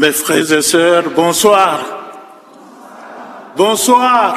Mes 0.00 0.12
frères 0.12 0.50
et 0.50 0.62
sœurs, 0.62 1.10
bonsoir. 1.10 1.78
Bonsoir. 3.54 4.34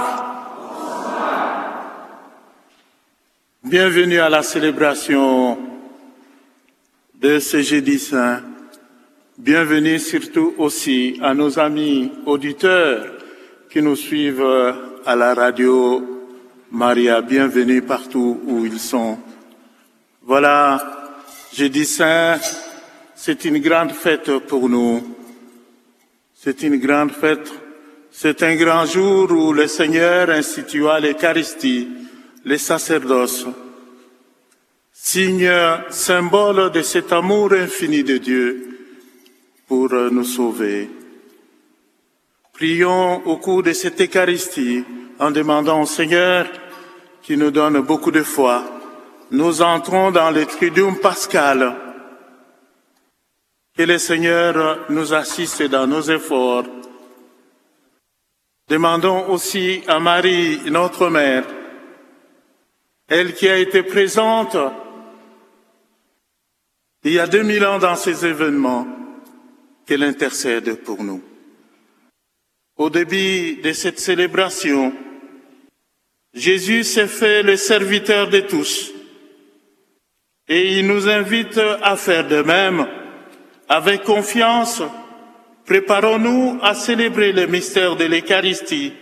Bienvenue 3.64 4.20
à 4.20 4.28
la 4.28 4.44
célébration 4.44 5.58
de 7.16 7.40
ce 7.40 7.62
jeudi 7.62 7.98
saint. 7.98 8.42
Bienvenue 9.38 10.00
surtout 10.00 10.54
aussi 10.58 11.18
à 11.24 11.34
nos 11.34 11.58
amis 11.58 12.12
auditeurs 12.26 13.06
qui 13.70 13.82
nous 13.82 13.96
suivent 13.96 14.76
à 15.06 15.16
la 15.16 15.34
radio 15.34 16.28
Maria. 16.72 17.22
Bienvenue 17.22 17.82
partout 17.82 18.42
où 18.48 18.66
ils 18.66 18.82
sont. 18.82 19.18
Voilà, 20.24 21.16
jeudi 21.54 21.86
saint, 21.86 22.38
c'est 23.16 23.46
une 23.46 23.60
grande 23.60 23.94
fête 23.94 24.40
pour 24.40 24.68
nous. 24.68 25.23
C'est 26.44 26.62
une 26.64 26.76
grande 26.76 27.14
fête. 27.14 27.54
C'est 28.12 28.44
un 28.44 28.58
grand 28.58 28.86
jour 28.86 29.32
où 29.32 29.54
le 29.54 29.66
Seigneur 29.66 30.30
institua 30.30 31.00
l'Eucharistie, 31.00 31.88
les 32.44 32.58
sacerdoces, 32.58 33.46
signe 34.92 35.50
symbole 35.90 36.70
de 36.70 36.82
cet 36.82 37.14
amour 37.14 37.54
infini 37.54 38.04
de 38.04 38.18
Dieu 38.18 38.78
pour 39.70 39.94
nous 39.94 40.26
sauver. 40.26 40.90
Prions 42.52 43.26
au 43.26 43.38
cours 43.38 43.64
de 43.64 43.72
cette 43.72 44.02
Eucharistie 44.02 44.84
en 45.20 45.32
demandant 45.32 45.84
au 45.84 45.86
Seigneur 45.86 46.46
qui 47.22 47.38
nous 47.38 47.52
donne 47.52 47.80
beaucoup 47.80 48.12
de 48.12 48.22
foi. 48.22 48.66
Nous 49.32 49.62
entrons 49.62 50.12
dans 50.12 50.30
le 50.30 50.46
triduum 50.46 51.00
pascal 51.00 51.74
que 53.76 53.84
le 53.84 53.98
Seigneur 53.98 54.86
nous 54.90 55.14
assiste 55.14 55.64
dans 55.64 55.88
nos 55.88 56.02
efforts. 56.02 56.66
Demandons 58.68 59.30
aussi 59.30 59.82
à 59.88 60.00
Marie, 60.00 60.60
notre 60.70 61.10
mère, 61.10 61.44
elle 63.08 63.34
qui 63.34 63.50
a 63.50 63.58
été 63.58 63.84
présente 63.84 64.56
il 67.06 67.14
y 67.14 67.20
a 67.20 67.28
2000 67.28 67.66
ans 67.66 67.80
dans 67.80 67.98
ces 67.98 68.26
événements, 68.26 68.88
qu'elle 69.86 70.04
intercède 70.04 70.76
pour 70.84 71.04
nous. 71.04 71.22
Au 72.78 72.90
début 72.90 73.56
de 73.62 73.74
cette 73.74 74.00
célébration, 74.00 74.94
Jésus 76.34 76.86
s'est 76.86 77.08
fait 77.08 77.44
le 77.44 77.58
serviteur 77.58 78.30
de 78.30 78.40
tous 78.40 78.92
et 80.48 80.80
il 80.80 80.88
nous 80.88 81.10
invite 81.10 81.60
à 81.82 81.98
faire 81.98 82.28
de 82.28 82.42
même 82.42 82.88
avec 83.74 84.04
confiance, 84.04 84.84
préparons-nous 85.66 86.60
à 86.62 86.76
célébrer 86.76 87.32
le 87.32 87.48
mystère 87.48 87.96
de 87.96 88.06
l'Eucharistie 88.06 88.94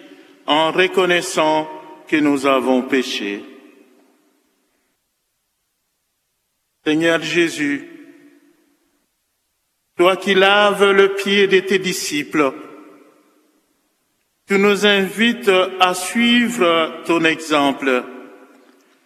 en 0.47 0.71
reconnaissant 0.71 1.69
que 2.07 2.15
nous 2.15 2.45
avons 2.45 2.83
péché. 2.83 3.43
Seigneur 6.85 7.21
Jésus, 7.21 7.85
toi 9.97 10.15
qui 10.15 10.35
laves 10.35 10.89
le 10.89 11.15
pied 11.15 11.47
de 11.47 11.59
tes 11.59 11.79
disciples, 11.79 12.53
tu 14.47 14.57
nous 14.57 14.85
invites 14.85 15.51
à 15.81 15.93
suivre 15.93 17.03
ton 17.05 17.25
exemple. 17.25 18.05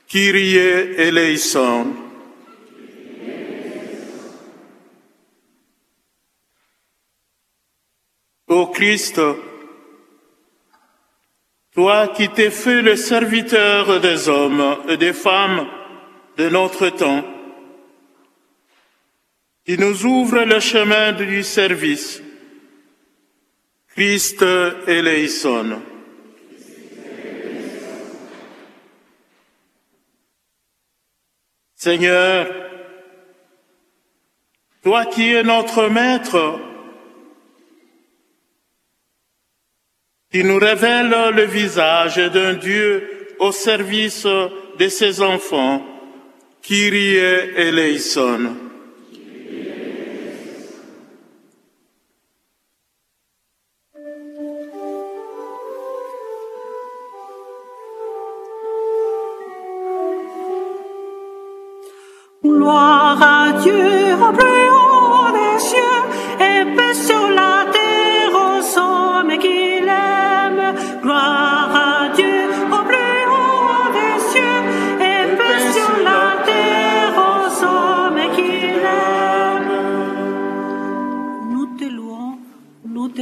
Kyrie 0.08 0.58
eleison. 0.58 2.05
Ô 8.56 8.68
Christ, 8.68 9.20
toi 11.74 12.08
qui 12.08 12.30
t'es 12.30 12.50
fait 12.50 12.82
le 12.82 12.96
serviteur 12.96 14.00
des 14.00 14.30
hommes 14.30 14.78
et 14.88 14.96
des 14.96 15.12
femmes 15.12 15.68
de 16.38 16.48
notre 16.48 16.88
temps, 16.88 17.26
qui 19.66 19.78
nous 19.78 20.06
ouvre 20.06 20.46
le 20.46 20.62
chemin 20.62 21.12
du 21.12 21.44
service, 21.44 22.24
Christ 23.90 24.42
eleison. 24.88 25.82
Seigneur, 31.76 32.48
toi 34.82 35.06
qui 35.08 35.34
es 35.34 35.44
notre 35.44 35.90
Maître, 35.90 36.65
qui 40.36 40.44
nous 40.44 40.60
révèle 40.60 41.16
le 41.34 41.46
visage 41.46 42.18
d'un 42.18 42.56
Dieu 42.56 43.08
au 43.40 43.54
service 43.54 44.28
de 44.78 44.88
ses 44.90 45.22
enfants, 45.22 45.82
Kyrie 46.62 47.16
eleison. 47.56 48.65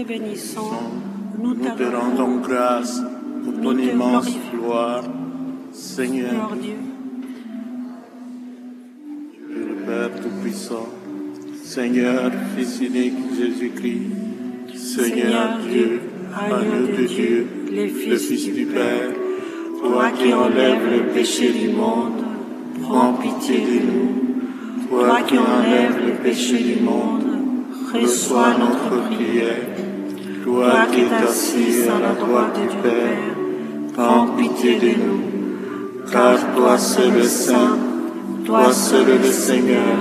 Te 0.03 0.07
bénissons, 0.07 0.61
nous 1.39 1.53
Nous 1.53 1.75
te 1.77 1.83
rendons 1.83 2.37
grâce 2.41 3.01
pour 3.43 3.61
ton 3.61 3.77
immense 3.77 4.29
gloire, 4.53 5.03
Seigneur, 5.71 6.29
Seigneur 6.29 6.55
Dieu. 6.61 6.73
Dieu. 9.49 9.65
le 9.67 9.75
Père 9.85 10.21
Tout-Puissant, 10.21 10.89
Seigneur, 11.63 12.31
Fils 12.55 12.79
unique 12.81 13.35
Jésus-Christ, 13.37 14.75
Seigneur 14.75 15.59
Dieu, 15.69 16.01
agneau 16.33 16.87
de 16.97 17.03
Dieu, 17.05 17.47
le 17.71 17.87
Fils 17.87 18.53
du 18.53 18.65
Père, 18.65 19.09
toi 19.79 20.11
qui 20.11 20.33
enlèves 20.33 20.91
le 20.91 21.13
péché 21.13 21.51
du 21.51 21.69
monde, 21.69 22.23
prends 22.81 23.13
pitié 23.13 23.59
de 23.59 23.85
nous. 23.85 24.19
Toi 24.89 25.21
qui 25.27 25.37
enlèves 25.37 26.05
le 26.05 26.13
péché 26.23 26.57
du 26.59 26.81
monde, 26.81 27.23
reçois 27.93 28.55
notre 28.57 29.09
prière. 29.09 29.82
Toi 30.43 30.71
qui 30.91 31.01
es 31.01 31.23
assis 31.25 31.87
à 31.87 31.99
la 31.99 32.13
droite 32.13 32.59
du 32.59 32.75
Père, 32.77 33.33
prends 33.93 34.27
pitié 34.35 34.75
de 34.75 34.89
nous. 34.89 35.21
Car 36.11 36.37
toi 36.55 36.77
seul 36.77 37.17
est 37.17 37.23
saint, 37.23 37.77
toi 38.45 38.71
seul 38.73 39.05
le 39.23 39.31
Seigneur, 39.31 39.95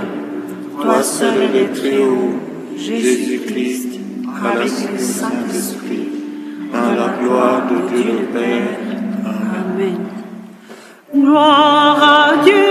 toi 0.81 1.01
seul 1.01 1.49
le 1.53 1.73
Très-Haut, 1.73 2.35
Jésus-Christ, 2.75 3.99
avec 4.43 4.91
le 4.91 4.99
Saint-Esprit, 4.99 6.09
dans 6.73 6.91
la 7.01 7.09
gloire 7.21 7.61
de 7.69 7.95
Dieu 7.95 8.11
le 8.19 8.25
Père. 8.37 8.79
Amen. 9.25 9.97
Gloire 11.15 12.03
à 12.03 12.43
Dieu 12.43 12.62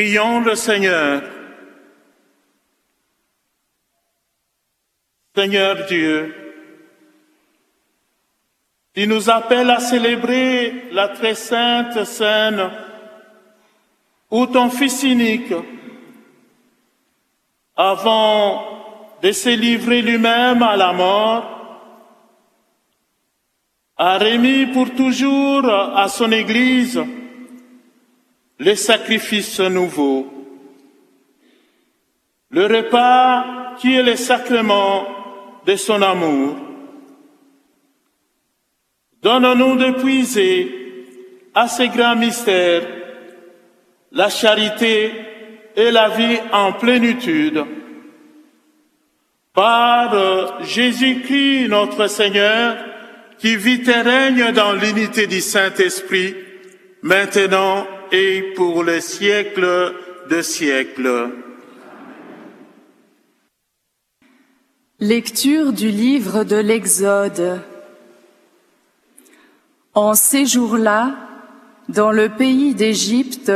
Prions 0.00 0.40
le 0.40 0.54
Seigneur. 0.54 1.20
Seigneur 5.36 5.84
Dieu, 5.88 6.34
tu 8.94 9.06
nous 9.06 9.28
appelles 9.28 9.68
à 9.68 9.78
célébrer 9.78 10.84
la 10.92 11.08
très 11.08 11.34
sainte 11.34 12.02
scène 12.04 12.70
où 14.30 14.46
ton 14.46 14.70
Fils 14.70 15.02
unique, 15.02 15.52
avant 17.76 19.18
de 19.22 19.32
se 19.32 19.50
livrer 19.50 20.00
lui-même 20.00 20.62
à 20.62 20.76
la 20.76 20.94
mort, 20.94 21.44
a 23.98 24.16
remis 24.16 24.64
pour 24.64 24.94
toujours 24.94 25.68
à 25.68 26.08
son 26.08 26.32
Église 26.32 26.98
le 28.60 28.74
sacrifice 28.74 29.58
nouveau, 29.58 30.26
le 32.50 32.66
repas 32.66 33.74
qui 33.78 33.94
est 33.94 34.02
le 34.02 34.16
sacrement 34.16 35.06
de 35.64 35.76
son 35.76 36.02
amour. 36.02 36.56
Donne-nous 39.22 39.76
de 39.76 39.90
puiser 39.92 41.06
à 41.54 41.68
ces 41.68 41.88
grands 41.88 42.16
mystères 42.16 42.86
la 44.12 44.28
charité 44.28 45.10
et 45.74 45.90
la 45.90 46.10
vie 46.10 46.38
en 46.52 46.74
plénitude. 46.74 47.64
Par 49.54 50.62
Jésus-Christ 50.64 51.68
notre 51.68 52.08
Seigneur, 52.08 52.76
qui 53.38 53.56
vit 53.56 53.88
et 53.88 54.02
règne 54.02 54.52
dans 54.52 54.74
l'unité 54.74 55.26
du 55.26 55.40
Saint-Esprit, 55.40 56.34
maintenant 57.02 57.86
et 58.12 58.52
pour 58.56 58.82
les 58.82 59.00
siècles 59.00 59.94
de 60.28 60.42
siècles. 60.42 61.30
Lecture 64.98 65.72
du 65.72 65.88
livre 65.88 66.44
de 66.44 66.56
l'Exode. 66.56 67.60
En 69.94 70.14
ces 70.14 70.44
jours-là, 70.44 71.16
dans 71.88 72.10
le 72.10 72.28
pays 72.28 72.74
d'Égypte, 72.74 73.50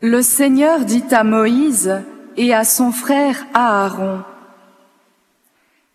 le 0.00 0.22
Seigneur 0.22 0.80
dit 0.80 1.04
à 1.10 1.24
Moïse 1.24 2.02
et 2.36 2.54
à 2.54 2.64
son 2.64 2.90
frère 2.90 3.46
Aaron, 3.54 4.22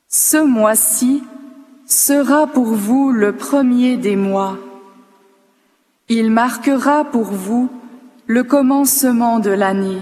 Ce 0.08 0.38
mois-ci 0.38 1.24
sera 1.86 2.48
pour 2.48 2.74
vous 2.74 3.12
le 3.12 3.36
premier 3.36 3.98
des 3.98 4.16
mois. 4.16 4.58
Il 6.12 6.32
marquera 6.32 7.06
pour 7.06 7.26
vous 7.26 7.70
le 8.26 8.44
commencement 8.44 9.38
de 9.40 9.52
l'année. 9.52 10.02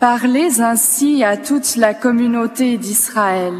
Parlez 0.00 0.60
ainsi 0.60 1.22
à 1.22 1.36
toute 1.36 1.76
la 1.76 1.94
communauté 1.94 2.76
d'Israël. 2.76 3.54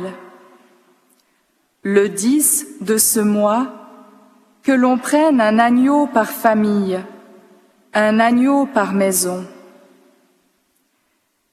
Le 1.85 2.09
10 2.09 2.80
de 2.80 2.97
ce 2.97 3.21
mois, 3.21 3.68
que 4.64 4.73
l'on 4.73 4.99
prenne 4.99 5.40
un 5.40 5.61
agneau 5.61 6.09
par 6.09 6.30
famille, 6.30 7.00
un 7.94 8.18
agneau 8.18 8.66
par 8.66 8.94
maison. 8.94 9.47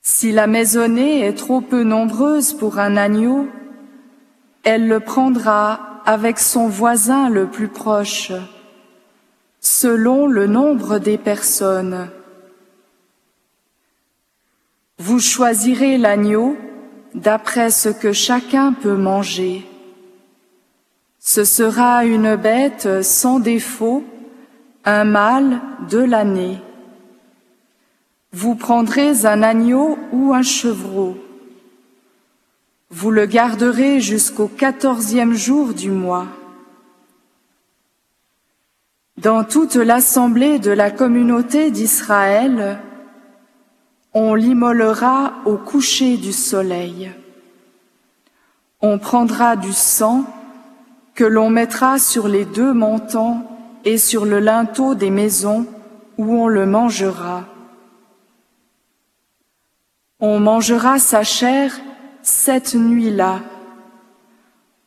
Si 0.02 0.32
la 0.32 0.48
maisonnée 0.48 1.24
est 1.24 1.38
trop 1.38 1.62
peu 1.62 1.84
nombreuse 1.84 2.54
pour 2.54 2.80
un 2.80 2.98
agneau, 2.98 3.48
elle 4.64 4.88
le 4.88 5.00
prendra 5.00 5.89
avec 6.10 6.40
son 6.40 6.68
voisin 6.68 7.30
le 7.30 7.46
plus 7.46 7.68
proche, 7.68 8.32
selon 9.60 10.26
le 10.26 10.48
nombre 10.48 10.98
des 10.98 11.20
personnes. 11.20 12.10
Vous 14.98 15.20
choisirez 15.20 16.00
l'agneau 16.00 16.58
d'après 17.14 17.70
ce 17.70 17.90
que 17.90 18.12
chacun 18.12 18.74
peut 18.74 18.96
manger. 18.96 19.68
Ce 21.20 21.44
sera 21.44 22.04
une 22.06 22.36
bête 22.36 23.04
sans 23.04 23.40
défaut, 23.40 24.04
un 24.86 25.04
mâle 25.04 25.62
de 25.92 26.00
l'année. 26.00 26.58
Vous 28.34 28.56
prendrez 28.56 29.28
un 29.28 29.44
agneau 29.44 30.00
ou 30.12 30.34
un 30.34 30.42
chevreau. 30.42 31.20
Vous 32.92 33.12
le 33.12 33.28
garderez 33.28 34.00
jusqu'au 34.00 34.48
quatorzième 34.48 35.36
jour 35.36 35.76
du 35.76 35.92
mois. 35.92 36.26
Dans 39.18 39.44
toute 39.44 39.76
l'assemblée 39.76 40.58
de 40.58 40.72
la 40.72 40.90
communauté 40.90 41.70
d'Israël, 41.70 42.80
on 44.16 44.34
l'immolera 44.34 45.36
au 45.46 45.56
coucher 45.58 46.18
du 46.18 46.34
soleil. 46.34 47.12
On 48.82 48.98
prendra 48.98 49.56
du 49.56 49.72
sang 49.72 50.24
que 51.14 51.26
l'on 51.26 51.52
mettra 51.52 52.00
sur 52.00 52.28
les 52.28 52.46
deux 52.46 52.74
montants 52.74 53.46
et 53.86 54.00
sur 54.00 54.26
le 54.26 54.40
linteau 54.40 54.96
des 54.96 55.12
maisons 55.12 55.68
où 56.18 56.42
on 56.42 56.48
le 56.48 56.66
mangera. 56.66 57.44
On 60.20 60.40
mangera 60.40 60.98
sa 60.98 61.24
chair 61.24 61.80
cette 62.22 62.76
nuit-là. 62.76 63.42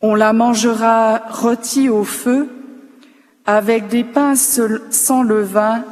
On 0.01 0.15
la 0.15 0.33
mangera 0.33 1.19
rôtie 1.31 1.89
au 1.89 2.05
feu 2.05 2.49
avec 3.47 3.89
des 3.89 4.05
pains 4.05 4.35
sans 4.35 5.23
levain 5.23 5.85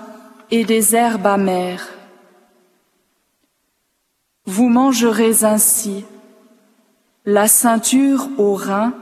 et 0.51 0.65
des 0.65 0.95
herbes 0.95 1.27
amères. 1.27 1.89
Vous 4.47 4.69
mangerez 4.69 5.45
ainsi 5.45 6.05
la 7.25 7.47
ceinture 7.47 8.29
aux 8.39 8.55
reins, 8.55 8.93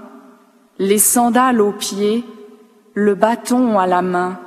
les 0.79 0.99
sandales 0.99 1.61
aux 1.61 1.73
pieds, 1.73 2.25
le 2.95 3.15
bâton 3.15 3.79
à 3.79 3.87
la 3.87 4.03
main. 4.03 4.39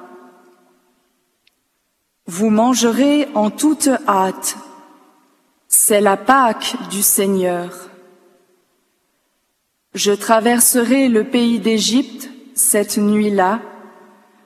Vous 2.27 2.49
mangerez 2.49 3.27
en 3.33 3.49
toute 3.49 3.89
hâte. 4.07 4.57
C'est 5.73 6.01
la 6.01 6.17
Pâque 6.17 6.75
du 6.89 7.01
Seigneur. 7.01 7.89
Je 9.93 10.11
traverserai 10.11 11.07
le 11.07 11.23
pays 11.23 11.59
d'Égypte 11.59 12.29
cette 12.53 12.97
nuit-là. 12.97 13.61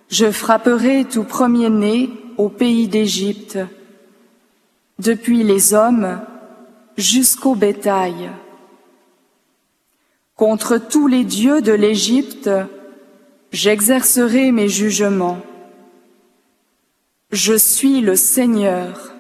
Je 0.08 0.29
frapperai 0.29 1.03
tout 1.03 1.24
premier-né 1.24 2.12
au 2.38 2.48
pays 2.48 2.88
d'Égypte, 2.88 3.58
depuis 5.00 5.41
les 5.41 5.74
hommes 5.74 6.22
jusqu'au 6.96 7.55
bétail. 7.55 8.29
Contre 10.36 10.77
tous 10.77 11.08
les 11.08 11.24
dieux 11.24 11.63
de 11.63 11.74
l'Égypte, 11.74 12.51
j'exercerai 13.51 14.51
mes 14.51 14.70
jugements. 14.70 15.41
Je 17.32 17.55
suis 17.55 18.01
le 18.01 18.15
Seigneur. 18.15 19.15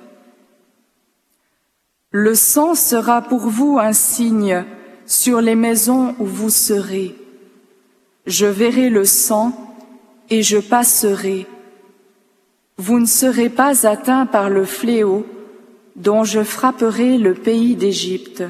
Le 2.17 2.33
sang 2.33 2.75
sera 2.75 3.21
pour 3.21 3.49
vous 3.49 3.77
un 3.77 3.91
signe 3.91 4.63
sur 5.05 5.41
les 5.41 5.53
maisons 5.53 6.15
où 6.17 6.25
vous 6.25 6.49
serez. 6.49 7.13
Je 8.25 8.45
verrai 8.45 8.89
le 8.89 9.03
sang 9.03 9.51
et 10.29 10.41
je 10.41 10.57
passerai. 10.57 11.45
Vous 12.77 13.01
ne 13.01 13.05
serez 13.05 13.49
pas 13.49 13.85
atteints 13.85 14.25
par 14.27 14.49
le 14.49 14.63
fléau 14.63 15.25
dont 15.97 16.23
je 16.23 16.41
frapperai 16.41 17.17
le 17.17 17.33
pays 17.33 17.75
d'Égypte. 17.75 18.45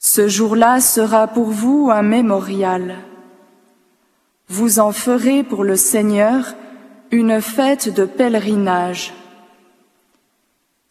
Ce 0.00 0.26
jour-là 0.26 0.80
sera 0.80 1.28
pour 1.28 1.50
vous 1.50 1.90
un 1.92 2.02
mémorial. 2.02 2.96
Vous 4.48 4.80
en 4.80 4.90
ferez 4.90 5.44
pour 5.44 5.62
le 5.62 5.76
Seigneur 5.76 6.56
une 7.12 7.40
fête 7.40 7.94
de 7.94 8.04
pèlerinage. 8.04 9.14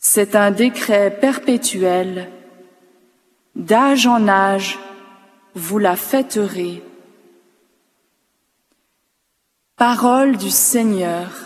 C'est 0.07 0.35
un 0.35 0.51
décret 0.51 1.09
perpétuel. 1.19 2.29
D'âge 3.55 4.05
en 4.05 4.27
âge, 4.27 4.77
vous 5.55 5.79
la 5.79 5.95
fêterez. 5.95 6.83
Parole 9.77 10.37
du 10.37 10.51
Seigneur. 10.51 11.45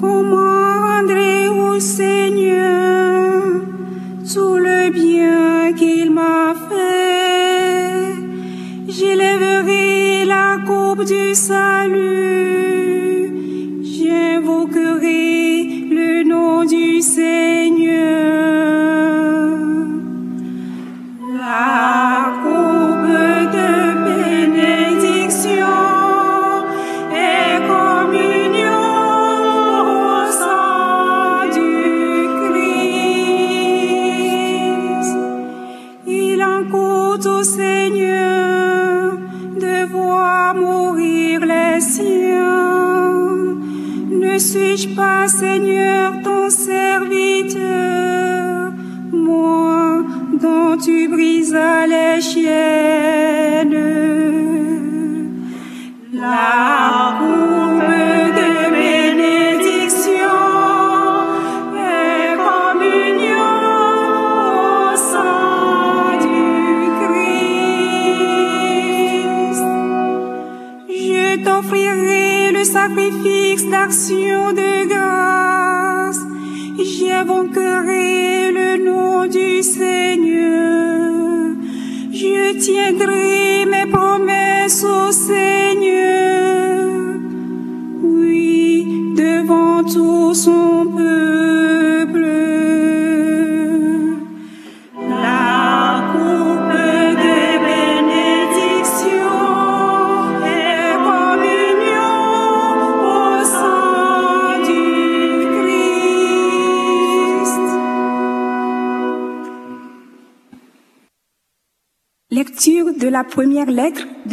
Comment 0.00 0.80
rendrai 0.80 1.48
au 1.48 1.80
Seigneur 1.80 2.17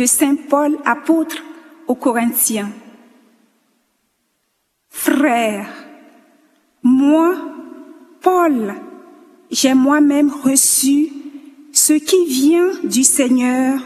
Saint 0.06 0.36
Paul 0.36 0.78
apôtre 0.86 1.44
aux 1.88 1.96
Corinthiens. 1.96 2.72
Frères, 4.90 5.70
moi, 6.84 7.36
Paul, 8.22 8.76
j'ai 9.52 9.74
moi-même 9.74 10.32
reçu 10.32 11.10
ce 11.72 11.94
qui 11.94 12.26
vient 12.26 12.72
du 12.84 13.04
Seigneur 13.04 13.80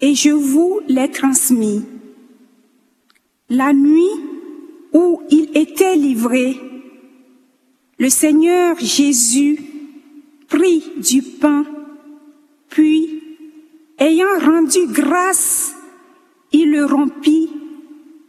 et 0.00 0.14
je 0.14 0.30
vous 0.30 0.80
l'ai 0.88 1.10
transmis. 1.10 1.84
La 3.48 3.72
nuit 3.72 4.20
où 4.92 5.22
il 5.30 5.50
était 5.56 5.96
livré, 5.96 6.56
le 7.98 8.08
Seigneur 8.08 8.78
Jésus 8.78 9.60
prit 10.48 10.84
du 10.96 11.22
pain, 11.22 11.64
puis, 12.68 13.19
ayant 14.00 14.38
rendu 14.40 14.86
grâce, 14.88 15.74
il 16.52 16.72
le 16.72 16.86
rompit 16.86 17.50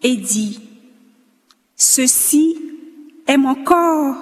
et 0.03 0.17
dit, 0.17 0.59
Ceci 1.75 2.57
est 3.25 3.37
mon 3.37 3.55
corps 3.55 4.17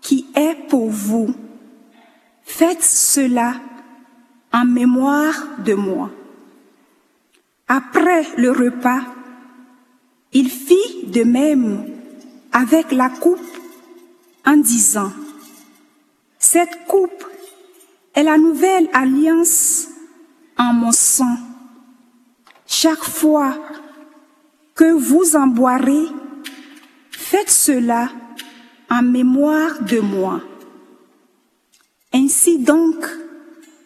qui 0.00 0.26
est 0.34 0.56
pour 0.68 0.90
vous. 0.90 1.32
Faites 2.42 2.82
cela 2.82 3.54
en 4.52 4.64
mémoire 4.64 5.34
de 5.64 5.74
moi. 5.74 6.10
Après 7.68 8.26
le 8.36 8.50
repas, 8.50 9.02
il 10.32 10.50
fit 10.50 11.06
de 11.06 11.22
même 11.22 11.86
avec 12.50 12.90
la 12.90 13.10
coupe 13.10 13.38
en 14.44 14.56
disant, 14.56 15.12
Cette 16.38 16.84
coupe 16.88 17.24
est 18.14 18.24
la 18.24 18.38
nouvelle 18.38 18.88
alliance 18.92 19.91
mon 20.72 20.92
sang. 20.92 21.36
Chaque 22.66 23.04
fois 23.04 23.54
que 24.74 24.92
vous 24.92 25.36
en 25.36 25.46
boirez, 25.46 26.06
faites 27.10 27.50
cela 27.50 28.10
en 28.90 29.02
mémoire 29.02 29.82
de 29.82 30.00
moi. 30.00 30.40
Ainsi 32.12 32.58
donc, 32.58 33.04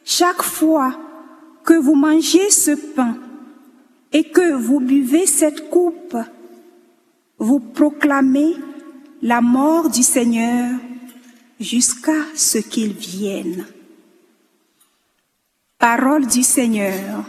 chaque 0.04 0.42
fois 0.42 0.99
que 1.64 1.75
vous 1.75 1.95
mangez 1.95 2.50
ce 2.50 2.73
pain 2.73 3.16
et 4.12 4.25
que 4.25 4.54
vous 4.54 4.80
buvez 4.80 5.26
cette 5.26 5.71
coupe, 5.71 6.16
vous 7.38 7.61
proclamez 7.61 8.54
la 9.23 9.40
mort 9.40 9.90
du 9.90 10.02
Seigneur 10.02 10.78
jusqu'à 11.61 12.23
ce 12.35 12.59
qu'il 12.59 12.92
vienne. 12.92 13.66
Parole 15.78 16.26
du 16.26 16.42
Seigneur. 16.42 17.25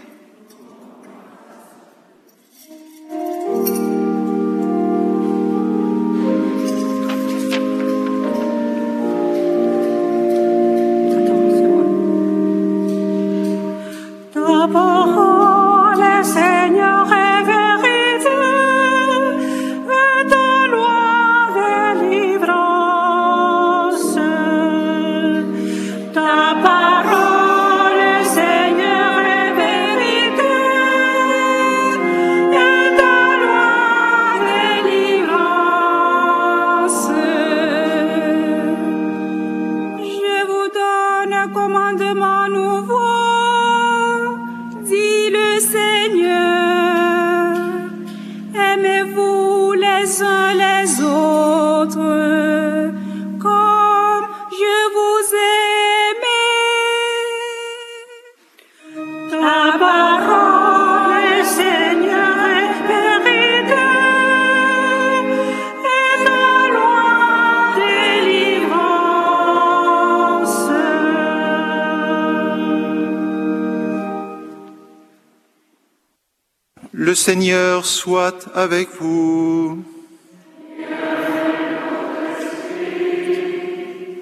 Seigneur 77.29 77.85
soit 77.85 78.47
avec 78.55 78.87
vous. 79.01 79.83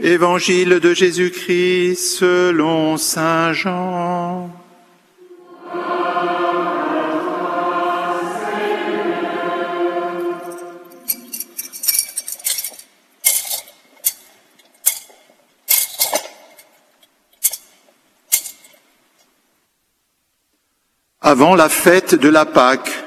Évangile 0.01 0.79
de 0.79 0.91
Jésus-Christ 0.91 1.97
selon 1.97 2.97
Saint 2.97 3.53
Jean. 3.53 3.94
Avant 21.37 21.55
la 21.55 21.67
fête 21.67 22.15
de 22.15 22.29
la 22.29 22.45
Pâque, 22.45 23.03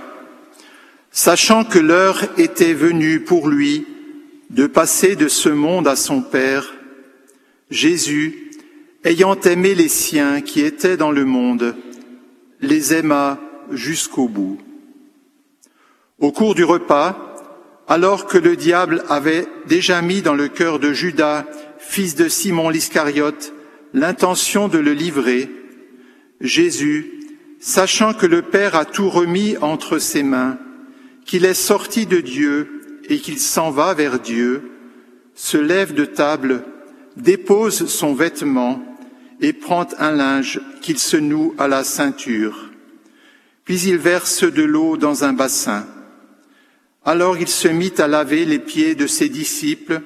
sachant 1.10 1.64
que 1.64 1.78
l'heure 1.78 2.24
était 2.36 2.74
venue 2.74 3.20
pour 3.20 3.48
lui 3.48 3.86
de 4.50 4.66
passer 4.66 5.16
de 5.16 5.28
ce 5.28 5.48
monde 5.48 5.88
à 5.88 5.96
son 5.96 6.20
Père, 6.20 6.74
Jésus, 7.70 8.50
ayant 9.02 9.40
aimé 9.40 9.74
les 9.74 9.88
siens 9.88 10.42
qui 10.42 10.60
étaient 10.60 10.98
dans 10.98 11.10
le 11.10 11.24
monde, 11.24 11.74
les 12.60 12.92
aima 12.92 13.40
jusqu'au 13.70 14.28
bout. 14.28 14.58
Au 16.18 16.30
cours 16.30 16.54
du 16.54 16.64
repas, 16.64 17.34
alors 17.88 18.26
que 18.26 18.36
le 18.36 18.56
diable 18.56 19.04
avait 19.08 19.46
déjà 19.68 20.02
mis 20.02 20.20
dans 20.20 20.34
le 20.34 20.48
cœur 20.48 20.80
de 20.80 20.92
Judas, 20.92 21.46
fils 21.78 22.14
de 22.14 22.28
Simon 22.28 22.68
l'Iscariote, 22.68 23.54
l'intention 23.94 24.68
de 24.68 24.76
le 24.76 24.92
livrer, 24.92 25.48
Jésus, 26.42 27.17
sachant 27.60 28.14
que 28.14 28.26
le 28.26 28.42
Père 28.42 28.74
a 28.74 28.84
tout 28.84 29.10
remis 29.10 29.56
entre 29.58 29.98
ses 29.98 30.22
mains, 30.22 30.58
qu'il 31.24 31.44
est 31.44 31.54
sorti 31.54 32.06
de 32.06 32.20
Dieu 32.20 33.00
et 33.08 33.18
qu'il 33.18 33.38
s'en 33.38 33.70
va 33.70 33.94
vers 33.94 34.18
Dieu, 34.18 34.70
se 35.34 35.56
lève 35.56 35.94
de 35.94 36.04
table, 36.04 36.64
dépose 37.16 37.86
son 37.86 38.14
vêtement 38.14 38.82
et 39.40 39.52
prend 39.52 39.86
un 39.98 40.12
linge 40.12 40.60
qu'il 40.82 40.98
se 40.98 41.16
noue 41.16 41.54
à 41.58 41.68
la 41.68 41.84
ceinture. 41.84 42.70
Puis 43.64 43.80
il 43.82 43.98
verse 43.98 44.44
de 44.44 44.62
l'eau 44.62 44.96
dans 44.96 45.24
un 45.24 45.32
bassin. 45.32 45.86
Alors 47.04 47.38
il 47.38 47.48
se 47.48 47.68
mit 47.68 47.92
à 47.98 48.08
laver 48.08 48.44
les 48.44 48.58
pieds 48.58 48.94
de 48.94 49.06
ses 49.06 49.28
disciples 49.28 50.00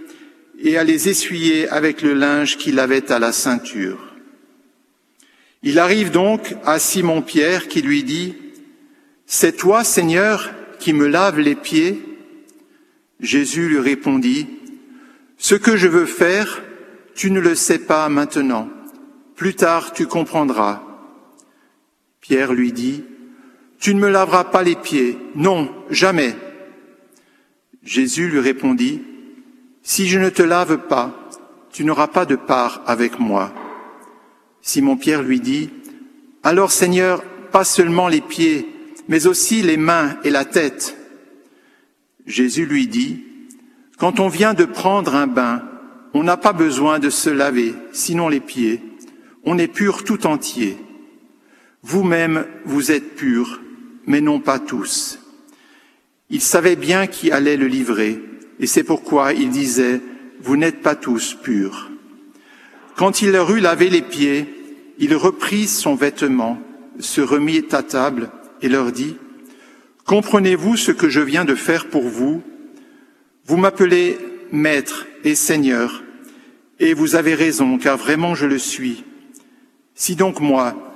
et 0.59 0.77
à 0.77 0.85
les 0.85 1.09
essuyer 1.09 1.69
avec 1.69 2.03
le 2.03 2.15
linge 2.15 2.57
qu'il 2.57 2.79
avait 2.79 3.11
à 3.11 3.19
la 3.19 3.33
ceinture. 3.33 4.12
Il 5.63 5.79
arrive 5.79 6.11
donc 6.11 6.57
à 6.65 6.79
Simon-Pierre 6.79 7.69
qui 7.69 7.83
lui 7.83 8.03
dit, 8.03 8.35
C'est 9.27 9.57
toi, 9.57 9.85
Seigneur, 9.85 10.51
qui 10.81 10.93
me 10.93 11.07
laves 11.07 11.39
les 11.39 11.55
pieds? 11.55 12.03
Jésus 13.21 13.69
lui 13.69 13.79
répondit, 13.79 14.49
Ce 15.39 15.55
que 15.55 15.77
je 15.77 15.87
veux 15.87 16.07
faire, 16.07 16.63
tu 17.15 17.31
ne 17.31 17.39
le 17.39 17.55
sais 17.55 17.79
pas 17.79 18.09
maintenant, 18.09 18.69
plus 19.37 19.55
tard 19.55 19.93
tu 19.93 20.07
comprendras. 20.07 20.83
Pierre 22.21 22.53
lui 22.53 22.73
dit, 22.73 23.05
Tu 23.79 23.95
ne 23.95 24.01
me 24.01 24.09
laveras 24.09 24.45
pas 24.45 24.65
les 24.65 24.77
pieds, 24.77 25.17
non, 25.37 25.73
jamais. 25.91 26.35
Jésus 27.85 28.29
lui 28.29 28.41
répondit, 28.41 29.03
Si 29.85 30.09
je 30.09 30.19
ne 30.19 30.29
te 30.29 30.43
lave 30.43 30.79
pas, 30.89 31.31
tu 31.73 31.85
n'auras 31.85 32.09
pas 32.09 32.25
de 32.27 32.37
part 32.37 32.83
avec 32.87 33.21
moi. 33.21 33.53
Simon-Pierre 34.63 35.23
lui 35.23 35.41
dit, 35.41 35.71
Alors 36.43 36.71
Seigneur, 36.71 37.23
pas 37.51 37.65
seulement 37.65 38.09
les 38.09 38.21
pieds, 38.21 38.67
mais 39.09 39.27
aussi 39.27 39.61
les 39.63 39.77
mains 39.77 40.17
et 40.25 40.31
la 40.31 40.45
tête. 40.45 40.97
Jésus 42.27 42.65
lui 42.65 42.87
dit, 42.87 43.25
Quand 43.99 44.21
on 44.21 44.29
vient 44.29 44.55
de 44.55 44.65
prendre 44.65 45.15
un 45.17 45.27
bain, 45.27 45.63
on 46.15 46.23
n'a 46.23 46.37
pas 46.37 46.53
besoin 46.53 46.99
de 46.99 47.11
se 47.11 47.31
laver, 47.31 47.75
sinon 47.93 48.29
les 48.29 48.41
pieds. 48.41 48.81
On 49.45 49.59
est 49.59 49.69
pur 49.69 50.05
tout 50.05 50.27
entier. 50.27 50.77
Vous-même, 51.83 52.47
vous 52.65 52.93
êtes 52.93 53.17
purs, 53.17 53.61
mais 54.07 54.21
non 54.21 54.39
pas 54.39 54.61
tous. 54.61 55.19
Il 56.31 56.41
savait 56.41 56.77
bien 56.77 57.09
qui 57.09 57.33
allait 57.33 57.57
le 57.57 57.67
livrer, 57.67 58.23
et 58.61 58.67
c'est 58.67 58.85
pourquoi 58.85 59.33
il 59.33 59.51
disait, 59.51 60.01
Vous 60.41 60.57
n'êtes 60.57 60.81
pas 60.81 60.95
tous 60.95 61.35
purs. 61.35 61.92
Quand 62.97 63.23
il 63.23 63.33
leur 63.33 63.51
eut 63.51 63.61
lavé 63.61 63.89
les 63.89 64.03
pieds, 64.03 64.47
il 64.99 65.15
reprit 65.15 65.67
son 65.67 65.95
vêtement, 65.95 66.61
se 66.99 67.21
remit 67.21 67.65
à 67.73 67.83
table 67.83 68.31
et 68.61 68.69
leur 68.69 68.93
dit, 68.93 69.17
Comprenez-vous 70.05 70.77
ce 70.77 70.93
que 70.93 71.09
je 71.09 71.21
viens 71.21 71.45
de 71.45 71.55
faire 71.55 71.89
pour 71.89 72.03
vous? 72.03 72.43
Vous 73.47 73.57
m'appelez 73.57 74.19
Maître 74.51 75.07
et 75.25 75.35
Seigneur, 75.35 76.03
et 76.81 76.93
vous 76.93 77.15
avez 77.15 77.35
raison, 77.35 77.79
car 77.79 77.97
vraiment 77.97 78.35
je 78.35 78.47
le 78.47 78.59
suis. 78.59 79.05
Si 79.95 80.17
donc 80.17 80.41
moi, 80.41 80.95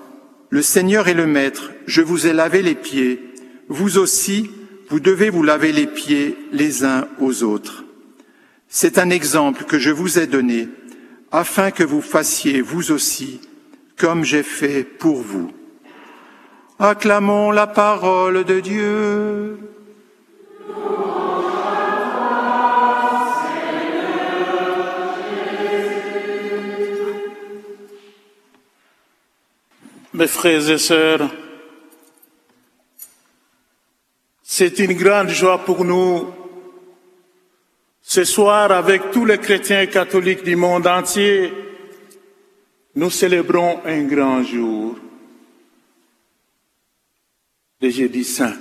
le 0.50 0.62
Seigneur 0.62 1.08
et 1.08 1.14
le 1.14 1.26
Maître, 1.26 1.70
je 1.86 2.02
vous 2.02 2.26
ai 2.26 2.32
lavé 2.32 2.62
les 2.62 2.74
pieds, 2.74 3.20
vous 3.68 3.98
aussi, 3.98 4.50
vous 4.88 5.00
devez 5.00 5.30
vous 5.30 5.42
laver 5.42 5.72
les 5.72 5.86
pieds 5.86 6.36
les 6.52 6.84
uns 6.84 7.08
aux 7.20 7.42
autres. 7.42 7.84
C'est 8.68 8.98
un 8.98 9.10
exemple 9.10 9.64
que 9.64 9.78
je 9.78 9.90
vous 9.90 10.18
ai 10.18 10.26
donné 10.26 10.68
afin 11.36 11.70
que 11.70 11.84
vous 11.84 12.00
fassiez 12.00 12.62
vous 12.62 12.92
aussi 12.92 13.42
comme 13.98 14.24
j'ai 14.24 14.42
fait 14.42 14.84
pour 14.84 15.20
vous. 15.20 15.52
Acclamons 16.78 17.50
la 17.50 17.66
parole 17.66 18.42
de 18.44 18.60
Dieu. 18.60 19.58
Mes 30.14 30.26
frères 30.26 30.70
et 30.70 30.78
sœurs, 30.78 31.28
c'est 34.42 34.78
une 34.78 34.94
grande 34.94 35.28
joie 35.28 35.58
pour 35.58 35.84
nous 35.84 36.32
ce 38.08 38.22
soir 38.22 38.70
avec 38.70 39.10
tous 39.10 39.24
les 39.24 39.38
chrétiens 39.38 39.86
catholiques 39.86 40.44
du 40.44 40.54
monde 40.54 40.86
entier. 40.86 41.52
Nous 42.94 43.10
célébrons 43.10 43.80
un 43.84 44.04
grand 44.04 44.44
jour, 44.44 44.96
le 47.80 47.90
jeudi 47.90 48.22
saint. 48.22 48.56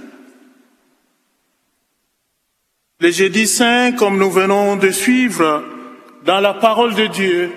Le 3.00 3.12
jeudi 3.12 3.46
saint, 3.46 3.92
comme 3.92 4.18
nous 4.18 4.32
venons 4.32 4.78
de 4.78 4.90
suivre 4.90 5.64
dans 6.26 6.40
la 6.40 6.56
parole 6.56 6.96
de 6.96 7.06
Dieu, 7.06 7.52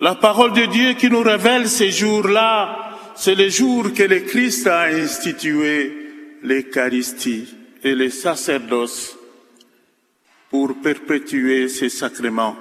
la 0.00 0.14
parole 0.14 0.54
de 0.54 0.64
Dieu 0.64 0.94
qui 0.94 1.10
nous 1.10 1.22
révèle 1.22 1.68
ces 1.68 1.90
jours-là, 1.90 2.96
c'est 3.14 3.34
le 3.34 3.50
jour 3.50 3.92
que 3.92 4.04
le 4.04 4.20
Christ 4.20 4.66
a 4.68 4.84
institué 4.84 5.92
l'Eucharistie 6.42 7.54
et 7.84 7.94
les 7.94 8.10
sacerdoces 8.10 9.17
pour 10.50 10.80
perpétuer 10.80 11.68
ces 11.68 11.88
sacrements. 11.88 12.56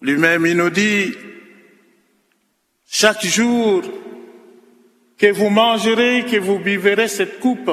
Lui-même, 0.00 0.46
il 0.46 0.56
nous 0.56 0.70
dit, 0.70 1.12
chaque 2.88 3.24
jour 3.24 3.82
que 5.18 5.30
vous 5.32 5.50
mangerez, 5.50 6.24
que 6.24 6.38
vous 6.38 6.58
buverez 6.58 7.08
cette 7.08 7.38
coupe, 7.38 7.70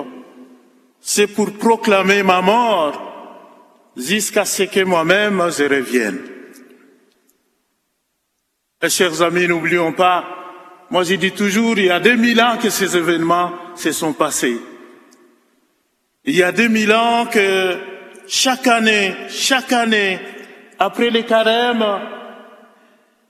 c'est 0.99 1.27
pour 1.27 1.53
proclamer 1.53 2.23
ma 2.23 2.41
mort 2.41 3.93
jusqu'à 3.95 4.45
ce 4.45 4.63
que 4.63 4.83
moi-même 4.83 5.49
je 5.49 5.63
revienne. 5.63 6.19
Et 8.81 8.89
chers 8.89 9.21
amis, 9.21 9.47
n'oublions 9.47 9.93
pas, 9.93 10.25
moi 10.91 11.03
je 11.03 11.15
dis 11.15 11.31
toujours, 11.31 11.77
il 11.79 11.85
y 11.85 11.89
a 11.89 11.99
2000 11.99 12.41
ans 12.41 12.57
que 12.61 12.69
ces 12.69 12.95
événements 12.95 13.53
se 13.75 13.91
sont 13.91 14.13
passés. 14.13 14.59
Il 16.25 16.35
y 16.35 16.43
a 16.43 16.51
2000 16.51 16.93
ans 16.93 17.25
que 17.25 17.96
chaque 18.27 18.67
année, 18.67 19.13
chaque 19.29 19.71
année, 19.71 20.19
après 20.79 21.09
les 21.09 21.25
carêmes, 21.25 21.85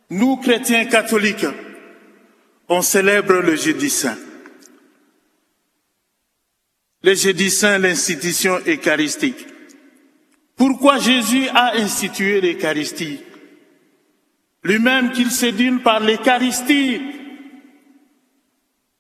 nous, 0.09 0.37
chrétiens 0.37 0.85
catholiques, 0.85 1.45
on 2.69 2.81
célèbre 2.81 3.35
le 3.35 3.55
jeudi 3.55 3.89
saint. 3.89 4.17
Le 7.03 7.13
jeudi 7.13 7.49
saint, 7.49 7.77
l'institution 7.77 8.59
eucharistique. 8.65 9.45
Pourquoi 10.55 10.97
Jésus 10.97 11.47
a 11.49 11.75
institué 11.75 12.41
l'Eucharistie? 12.41 13.21
Lui-même 14.63 15.11
qu'il 15.11 15.31
s'édule 15.31 15.81
par 15.81 15.99
l'Eucharistie 15.99 16.99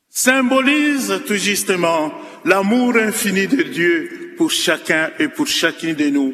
symbolise 0.09 1.21
tout 1.25 1.35
justement 1.35 2.13
l'amour 2.45 2.95
infini 2.95 3.47
de 3.47 3.63
Dieu 3.63 4.26
pour 4.37 4.51
chacun 4.51 5.09
et 5.19 5.27
pour 5.27 5.47
chacune 5.47 5.95
de 5.95 6.09
nous. 6.09 6.33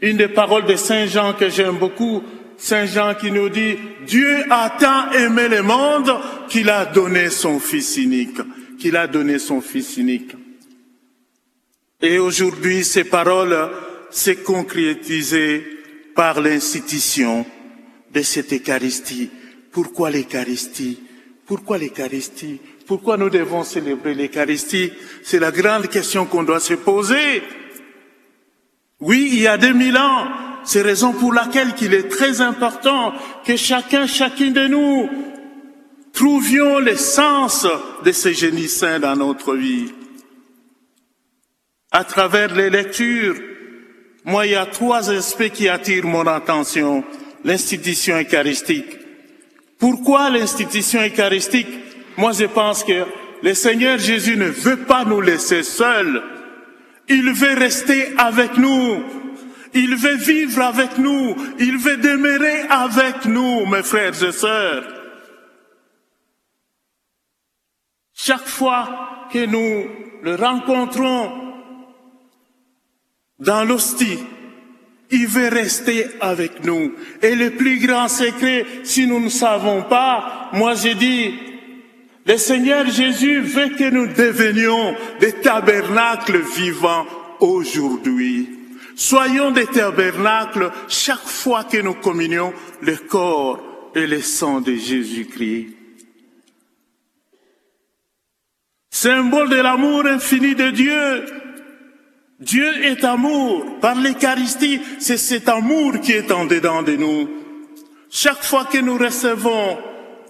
Une 0.00 0.16
des 0.16 0.28
paroles 0.28 0.64
de 0.64 0.76
Saint 0.76 1.06
Jean 1.06 1.34
que 1.34 1.50
j'aime 1.50 1.76
beaucoup, 1.76 2.22
Saint 2.56 2.86
Jean 2.86 3.14
qui 3.14 3.30
nous 3.30 3.48
dit, 3.48 3.76
Dieu 4.06 4.44
a 4.50 4.70
tant 4.78 5.10
aimé 5.12 5.48
le 5.48 5.62
monde 5.62 6.10
qu'il 6.48 6.70
a 6.70 6.86
donné 6.86 7.28
son 7.28 7.58
Fils 7.60 7.96
unique, 7.96 8.38
qu'il 8.78 8.96
a 8.96 9.06
donné 9.06 9.38
son 9.38 9.60
Fils 9.60 9.96
unique. 9.96 10.32
Et 12.00 12.18
aujourd'hui, 12.18 12.84
ces 12.84 13.04
paroles 13.04 13.70
s'est 14.10 14.36
concrétisées 14.36 15.62
par 16.14 16.40
l'institution 16.40 17.44
de 18.12 18.22
cette 18.22 18.52
Eucharistie. 18.52 19.30
Pourquoi 19.70 20.10
l'Eucharistie? 20.10 20.98
Pourquoi 21.46 21.78
l'Eucharistie? 21.78 22.60
Pourquoi 22.90 23.16
nous 23.16 23.30
devons 23.30 23.62
célébrer 23.62 24.14
l'Eucharistie? 24.16 24.92
C'est 25.22 25.38
la 25.38 25.52
grande 25.52 25.86
question 25.86 26.26
qu'on 26.26 26.42
doit 26.42 26.58
se 26.58 26.74
poser. 26.74 27.40
Oui, 28.98 29.30
il 29.30 29.42
y 29.42 29.46
a 29.46 29.56
2000 29.56 29.96
ans, 29.96 30.26
c'est 30.64 30.82
raison 30.82 31.12
pour 31.12 31.32
laquelle 31.32 31.72
il 31.80 31.94
est 31.94 32.08
très 32.08 32.40
important 32.40 33.12
que 33.44 33.54
chacun, 33.54 34.08
chacune 34.08 34.52
de 34.52 34.66
nous 34.66 35.08
trouvions 36.12 36.80
le 36.80 36.96
sens 36.96 37.64
de 38.04 38.10
ce 38.10 38.32
génie 38.32 38.66
saint 38.66 38.98
dans 38.98 39.14
notre 39.14 39.54
vie. 39.54 39.92
À 41.92 42.02
travers 42.02 42.52
les 42.56 42.70
lectures, 42.70 43.36
moi, 44.24 44.46
il 44.46 44.52
y 44.54 44.56
a 44.56 44.66
trois 44.66 45.10
aspects 45.10 45.50
qui 45.50 45.68
attirent 45.68 46.06
mon 46.06 46.26
attention. 46.26 47.04
L'institution 47.44 48.18
eucharistique. 48.18 48.98
Pourquoi 49.78 50.28
l'institution 50.28 51.00
eucharistique? 51.02 51.68
Moi, 52.20 52.32
je 52.32 52.44
pense 52.44 52.84
que 52.84 53.06
le 53.42 53.54
Seigneur 53.54 53.96
Jésus 53.96 54.36
ne 54.36 54.48
veut 54.48 54.84
pas 54.84 55.06
nous 55.06 55.22
laisser 55.22 55.62
seuls. 55.62 56.22
Il 57.08 57.32
veut 57.32 57.54
rester 57.54 58.12
avec 58.18 58.58
nous. 58.58 59.02
Il 59.72 59.96
veut 59.96 60.16
vivre 60.16 60.60
avec 60.60 60.98
nous. 60.98 61.34
Il 61.58 61.78
veut 61.78 61.96
demeurer 61.96 62.60
avec 62.68 63.24
nous, 63.24 63.64
mes 63.64 63.82
frères 63.82 64.22
et 64.22 64.32
sœurs. 64.32 64.84
Chaque 68.12 68.46
fois 68.46 69.28
que 69.32 69.46
nous 69.46 69.88
le 70.22 70.34
rencontrons 70.34 71.54
dans 73.38 73.64
l'hostie, 73.64 74.18
il 75.10 75.26
veut 75.26 75.48
rester 75.48 76.04
avec 76.20 76.64
nous. 76.64 76.92
Et 77.22 77.34
le 77.34 77.52
plus 77.52 77.78
grand 77.78 78.08
secret, 78.08 78.66
si 78.84 79.06
nous 79.06 79.20
ne 79.20 79.30
savons 79.30 79.84
pas, 79.84 80.50
moi 80.52 80.74
j'ai 80.74 80.94
dit, 80.94 81.49
le 82.26 82.36
Seigneur 82.36 82.86
Jésus 82.86 83.40
veut 83.40 83.70
que 83.70 83.90
nous 83.90 84.06
devenions 84.06 84.94
des 85.20 85.32
tabernacles 85.32 86.40
vivants 86.56 87.06
aujourd'hui. 87.40 88.48
Soyons 88.94 89.50
des 89.50 89.66
tabernacles 89.66 90.70
chaque 90.88 91.26
fois 91.26 91.64
que 91.64 91.78
nous 91.78 91.94
communions 91.94 92.52
le 92.82 92.96
corps 92.96 93.60
et 93.94 94.06
le 94.06 94.20
sang 94.20 94.60
de 94.60 94.74
Jésus-Christ. 94.74 95.68
Symbole 98.90 99.48
de 99.48 99.56
l'amour 99.56 100.04
infini 100.06 100.54
de 100.54 100.70
Dieu, 100.70 101.24
Dieu 102.40 102.84
est 102.84 103.04
amour. 103.04 103.78
Par 103.80 103.94
l'Eucharistie, 103.94 104.80
c'est 104.98 105.16
cet 105.16 105.48
amour 105.48 106.00
qui 106.00 106.12
est 106.12 106.30
en 106.30 106.44
dedans 106.44 106.82
de 106.82 106.96
nous. 106.96 107.30
Chaque 108.10 108.42
fois 108.42 108.66
que 108.66 108.78
nous 108.78 108.98
recevons 108.98 109.78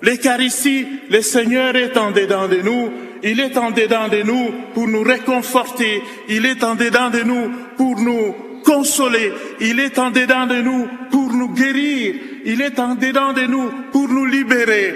l'Eucharistie, 0.02 0.86
le 1.10 1.22
Seigneur 1.22 1.76
est 1.76 1.96
en 1.96 2.10
dedans 2.10 2.48
de 2.48 2.56
nous. 2.56 2.92
Il 3.22 3.40
est 3.40 3.56
en 3.56 3.70
dedans 3.70 4.08
de 4.08 4.22
nous 4.22 4.52
pour 4.74 4.88
nous 4.88 5.02
réconforter. 5.02 6.02
Il 6.28 6.46
est 6.46 6.64
en 6.64 6.74
dedans 6.74 7.10
de 7.10 7.22
nous 7.22 7.50
pour 7.76 7.98
nous 8.00 8.34
consoler. 8.64 9.32
Il 9.60 9.78
est 9.80 9.98
en 9.98 10.10
dedans 10.10 10.46
de 10.46 10.60
nous 10.62 10.88
pour 11.10 11.32
nous 11.32 11.50
guérir. 11.50 12.14
Il 12.44 12.62
est 12.62 12.78
en 12.78 12.94
dedans 12.94 13.32
de 13.32 13.42
nous 13.42 13.70
pour 13.92 14.08
nous 14.08 14.24
libérer. 14.24 14.94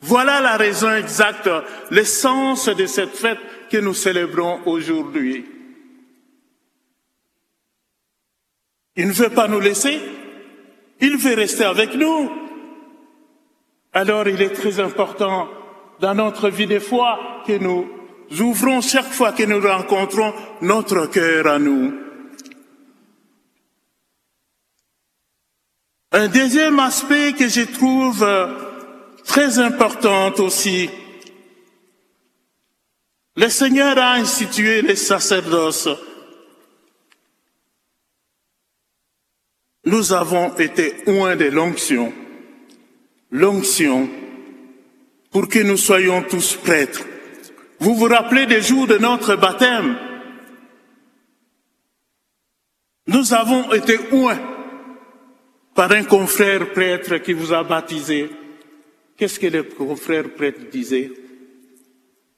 Voilà 0.00 0.40
la 0.40 0.56
raison 0.56 0.94
exacte, 0.94 1.50
l'essence 1.90 2.68
de 2.68 2.86
cette 2.86 3.16
fête 3.16 3.40
que 3.70 3.78
nous 3.78 3.94
célébrons 3.94 4.60
aujourd'hui. 4.66 5.44
Il 8.94 9.08
ne 9.08 9.12
veut 9.12 9.30
pas 9.30 9.48
nous 9.48 9.60
laisser. 9.60 10.00
Il 11.00 11.16
veut 11.16 11.34
rester 11.34 11.64
avec 11.64 11.94
nous. 11.94 12.45
Alors 13.96 14.28
il 14.28 14.42
est 14.42 14.52
très 14.52 14.78
important 14.78 15.48
dans 16.00 16.14
notre 16.14 16.50
vie 16.50 16.66
de 16.66 16.78
foi 16.78 17.42
que 17.46 17.56
nous 17.56 17.88
ouvrons 18.38 18.82
chaque 18.82 19.10
fois 19.10 19.32
que 19.32 19.44
nous 19.44 19.58
rencontrons 19.58 20.34
notre 20.60 21.06
cœur 21.06 21.46
à 21.46 21.58
nous. 21.58 21.94
Un 26.12 26.28
deuxième 26.28 26.78
aspect 26.78 27.32
que 27.32 27.48
je 27.48 27.62
trouve 27.62 28.22
très 29.24 29.58
important 29.58 30.30
aussi, 30.40 30.90
le 33.34 33.48
Seigneur 33.48 33.96
a 33.96 34.16
institué 34.16 34.82
les 34.82 34.96
sacerdoces 34.96 35.88
nous 39.86 40.12
avons 40.12 40.54
été 40.56 40.96
loin 41.06 41.36
de 41.36 41.44
l'onction, 41.44 42.12
l'onction 43.36 44.08
pour 45.30 45.46
que 45.48 45.58
nous 45.58 45.76
soyons 45.76 46.22
tous 46.22 46.56
prêtres. 46.56 47.04
Vous 47.78 47.94
vous 47.94 48.06
rappelez 48.06 48.46
des 48.46 48.62
jours 48.62 48.86
de 48.86 48.96
notre 48.96 49.36
baptême? 49.36 49.96
Nous 53.06 53.34
avons 53.34 53.72
été 53.74 53.98
loin 54.10 54.38
par 55.74 55.92
un 55.92 56.04
confrère 56.04 56.72
prêtre 56.72 57.18
qui 57.18 57.34
vous 57.34 57.52
a 57.52 57.62
baptisé. 57.62 58.30
Qu'est-ce 59.18 59.38
que 59.38 59.48
le 59.48 59.64
confrère 59.64 60.30
prêtre 60.30 60.70
disait? 60.72 61.12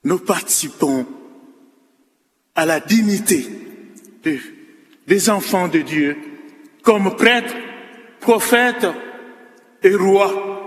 Nous 0.02 0.18
participons 0.18 1.06
à 2.56 2.66
la 2.66 2.80
dignité 2.80 3.46
des 5.06 5.30
enfants 5.30 5.68
de 5.68 5.78
Dieu 5.78 6.16
comme 6.82 7.14
prêtre, 7.14 7.54
prophète 8.20 8.86
et 9.84 9.94
roi. 9.94 10.57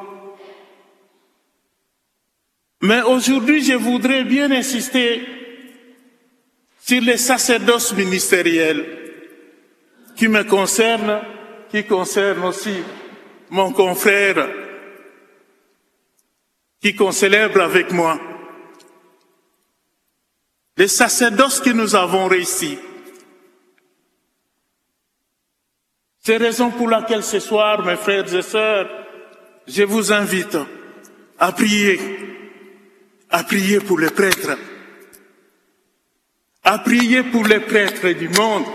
Mais 2.81 3.01
aujourd'hui, 3.03 3.63
je 3.63 3.73
voudrais 3.73 4.23
bien 4.23 4.51
insister 4.51 5.21
sur 6.81 7.01
les 7.01 7.17
sacerdoces 7.17 7.93
ministériels 7.93 8.85
qui 10.15 10.27
me 10.27 10.43
concernent, 10.43 11.21
qui 11.69 11.83
concernent 11.83 12.45
aussi 12.45 12.75
mon 13.49 13.71
confrère 13.71 14.49
qui 16.81 16.95
célèbre 17.11 17.61
avec 17.61 17.91
moi. 17.91 18.19
Les 20.77 20.87
sacerdoces 20.87 21.59
que 21.59 21.69
nous 21.69 21.95
avons 21.95 22.27
réussi. 22.27 22.79
C'est 26.23 26.37
raison 26.37 26.71
pour 26.71 26.87
laquelle 26.87 27.23
ce 27.23 27.39
soir, 27.39 27.85
mes 27.85 27.97
frères 27.97 28.33
et 28.33 28.41
sœurs, 28.41 28.89
je 29.67 29.83
vous 29.83 30.11
invite 30.11 30.57
à 31.37 31.51
prier, 31.51 31.99
à 33.31 33.43
prier 33.43 33.79
pour 33.79 33.97
les 33.97 34.09
prêtres, 34.09 34.57
à 36.63 36.79
prier 36.79 37.23
pour 37.23 37.45
les 37.45 37.61
prêtres 37.61 38.09
du 38.09 38.29
monde. 38.29 38.65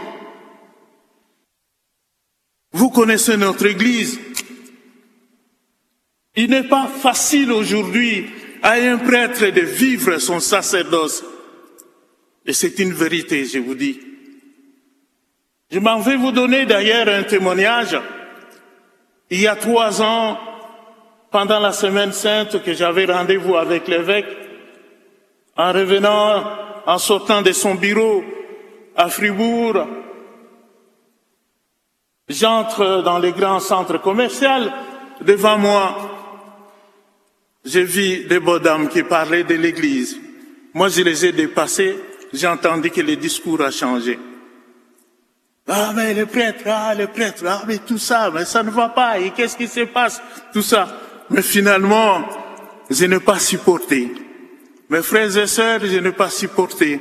Vous 2.73 2.91
connaissez 2.91 3.37
notre 3.37 3.67
Église. 3.67 4.19
Il 6.35 6.51
n'est 6.51 6.69
pas 6.69 6.89
facile 6.89 7.53
aujourd'hui 7.53 8.27
à 8.63 8.73
un 8.73 8.99
prêtre 8.99 9.47
de 9.47 9.61
vivre 9.61 10.19
son 10.19 10.41
sacerdoce. 10.41 11.25
Et 12.45 12.53
c'est 12.53 12.79
une 12.79 12.93
vérité, 12.93 13.45
je 13.45 13.59
vous 13.59 13.75
dis. 13.75 14.01
Je 15.71 15.79
m'en 15.79 16.01
vais 16.01 16.17
vous 16.17 16.33
donner 16.33 16.65
d'ailleurs 16.65 17.09
un 17.09 17.25
témoignage. 17.25 17.99
Il 19.31 19.41
y 19.41 19.47
a 19.49 19.57
trois 19.57 20.01
ans, 20.03 20.39
pendant 21.31 21.59
la 21.59 21.73
semaine 21.73 22.13
sainte 22.13 22.63
que 22.63 22.73
j'avais 22.73 23.07
rendez-vous 23.07 23.57
avec 23.57 23.89
l'évêque, 23.89 24.46
en 25.57 25.73
revenant, 25.73 26.45
en 26.87 26.99
sortant 26.99 27.43
de 27.43 27.53
son 27.53 27.75
bureau 27.75 28.23
à 28.95 29.09
Fribourg, 29.09 29.87
j'entre 32.29 33.03
dans 33.03 33.19
les 33.19 33.33
grands 33.33 33.61
centres 33.61 33.99
commerciaux. 34.01 34.71
Devant 35.21 35.59
moi, 35.59 35.97
j'ai 37.65 37.85
vu 37.85 38.25
des 38.27 38.39
beaux 38.39 38.59
dames 38.59 38.89
qui 38.89 39.03
parlaient 39.03 39.45
de 39.45 39.55
l'église. 39.55 40.19
Moi, 40.75 40.89
je 40.89 41.03
les 41.03 41.25
ai 41.27 41.33
dépassées. 41.33 41.97
J'ai 42.33 42.47
entendu 42.47 42.91
que 42.91 43.01
le 43.01 43.17
discours 43.17 43.63
a 43.63 43.71
changé. 43.71 44.19
Ah, 45.69 45.93
mais 45.97 46.15
le 46.15 46.27
prêtre, 46.27 46.65
ah, 46.67 46.95
le 46.95 47.09
prêtre, 47.09 47.45
ah, 47.47 47.63
mais 47.67 47.79
tout 47.79 47.99
ça, 47.99 48.31
mais 48.33 48.45
ça 48.45 48.63
ne 48.63 48.71
va 48.71 48.89
pas, 48.91 49.19
et 49.19 49.31
qu'est-ce 49.31 49.57
qui 49.57 49.67
se 49.67 49.81
passe, 49.81 50.23
tout 50.53 50.63
ça. 50.63 50.87
Mais 51.31 51.43
finalement, 51.43 52.23
je 52.89 53.05
n'ai 53.07 53.19
pas 53.19 53.41
supporté. 53.41 54.13
Mes 54.89 55.03
frères 55.03 55.37
et 55.37 55.47
sœurs, 55.47 55.85
je 55.85 55.99
n'ai 55.99 56.13
pas 56.13 56.31
supporté. 56.31 57.01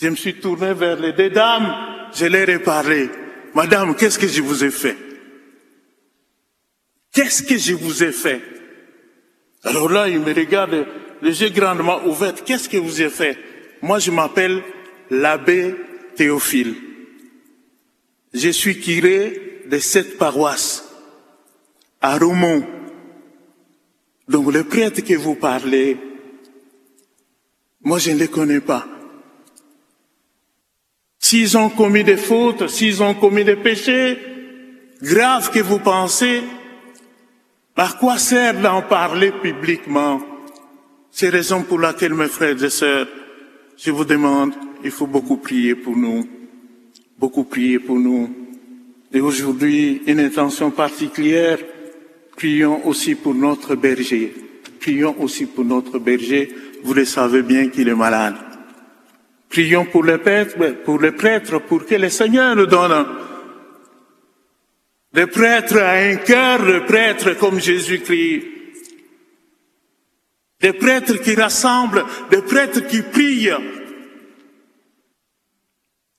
Je 0.00 0.08
me 0.08 0.16
suis 0.16 0.34
tourné 0.34 0.74
vers 0.74 0.98
les 0.98 1.12
deux 1.12 1.30
dames, 1.30 1.72
je 2.14 2.26
leur 2.26 2.48
ai 2.48 2.58
parlé. 2.58 3.08
Madame, 3.54 3.94
qu'est-ce 3.94 4.18
que 4.18 4.26
je 4.26 4.42
vous 4.42 4.64
ai 4.64 4.70
fait? 4.70 4.96
Qu'est-ce 7.12 7.42
que 7.42 7.56
je 7.56 7.74
vous 7.74 8.02
ai 8.02 8.10
fait? 8.10 8.40
Alors 9.64 9.90
là, 9.90 10.08
ils 10.08 10.18
me 10.18 10.32
regardent 10.32 10.86
les 11.20 11.42
yeux 11.42 11.50
grandement 11.50 12.04
ouverts. 12.06 12.42
Qu'est-ce 12.44 12.68
que 12.68 12.78
vous 12.78 13.00
avez 13.00 13.10
fait? 13.10 13.38
Moi, 13.80 13.98
je 13.98 14.10
m'appelle 14.10 14.62
l'abbé 15.10 15.74
Théophile. 16.16 16.74
Je 18.34 18.48
suis 18.48 18.80
curé 18.80 19.62
de 19.70 19.78
cette 19.78 20.18
paroisse 20.18 20.88
à 22.00 22.18
Romont. 22.18 22.66
Donc 24.26 24.52
les 24.52 24.64
prêtres 24.64 25.02
que 25.02 25.14
vous 25.14 25.34
parlez, 25.34 25.96
moi 27.84 27.98
je 27.98 28.10
ne 28.12 28.18
les 28.18 28.28
connais 28.28 28.60
pas. 28.60 28.86
S'ils 31.18 31.56
ont 31.56 31.70
commis 31.70 32.04
des 32.04 32.16
fautes, 32.16 32.68
s'ils 32.68 33.02
ont 33.02 33.14
commis 33.14 33.44
des 33.44 33.56
péchés 33.56 34.18
graves 35.00 35.50
que 35.50 35.60
vous 35.60 35.78
pensez, 35.78 36.42
à 37.76 37.88
quoi 37.98 38.18
sert 38.18 38.60
d'en 38.60 38.82
parler 38.82 39.32
publiquement? 39.32 40.20
C'est 41.10 41.30
raison 41.30 41.62
pour 41.62 41.78
laquelle, 41.78 42.14
mes 42.14 42.28
frères 42.28 42.62
et 42.62 42.70
sœurs, 42.70 43.08
je 43.76 43.90
vous 43.90 44.04
demande, 44.04 44.54
il 44.84 44.90
faut 44.90 45.06
beaucoup 45.06 45.38
prier 45.38 45.74
pour 45.74 45.96
nous, 45.96 46.28
beaucoup 47.18 47.44
prier 47.44 47.78
pour 47.78 47.98
nous. 47.98 48.30
Et 49.12 49.20
aujourd'hui, 49.20 50.02
une 50.06 50.20
intention 50.20 50.70
particulière, 50.70 51.58
prions 52.36 52.86
aussi 52.86 53.14
pour 53.14 53.34
notre 53.34 53.74
berger. 53.74 54.34
Prions 54.80 55.14
aussi 55.20 55.46
pour 55.46 55.64
notre 55.64 55.98
berger. 55.98 56.50
Vous 56.82 56.94
le 56.94 57.04
savez 57.04 57.42
bien 57.42 57.68
qu'il 57.68 57.88
est 57.88 57.94
malade. 57.94 58.34
Prions 59.48 59.84
pour 59.84 60.04
les 60.04 60.18
prêtres, 60.18 60.56
pour 60.84 61.00
les 61.00 61.12
prêtres, 61.12 61.58
pour 61.58 61.84
que 61.84 61.94
le 61.94 62.08
Seigneur 62.08 62.56
nous 62.56 62.66
donne 62.66 63.06
des 65.12 65.26
prêtres 65.26 65.78
à 65.78 65.92
un 65.92 66.16
cœur 66.16 66.64
de 66.64 66.78
prêtres 66.80 67.34
comme 67.34 67.60
Jésus-Christ. 67.60 68.46
Des 70.60 70.72
prêtres 70.72 71.16
qui 71.16 71.34
rassemblent, 71.34 72.04
des 72.30 72.40
prêtres 72.40 72.80
qui 72.86 73.02
prient 73.02 73.50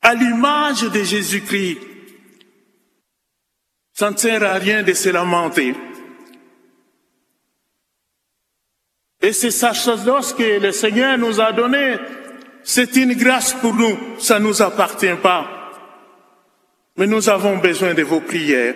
à 0.02 0.14
l'image 0.14 0.84
de 0.84 1.04
Jésus-Christ. 1.04 1.80
Ça 3.94 4.12
ne 4.12 4.18
sert 4.18 4.44
à 4.44 4.54
rien 4.54 4.84
de 4.84 4.94
se 4.94 5.10
lamenter. 5.10 5.74
Et 9.24 9.32
c'est 9.32 9.52
sacerdoce 9.52 10.34
que 10.34 10.60
le 10.60 10.74
Seigneur 10.74 11.18
nous 11.18 11.40
a 11.40 11.54
donné. 11.54 11.96
C'est 12.62 12.98
une 12.98 13.14
grâce 13.14 13.54
pour 13.54 13.74
nous. 13.74 13.98
Ça 14.20 14.38
ne 14.38 14.44
nous 14.44 14.62
appartient 14.62 15.16
pas. 15.22 15.72
Mais 16.98 17.08
nous 17.08 17.30
avons 17.30 17.58
besoin 17.58 17.94
de 17.94 18.04
vos 18.04 18.20
prières. 18.20 18.76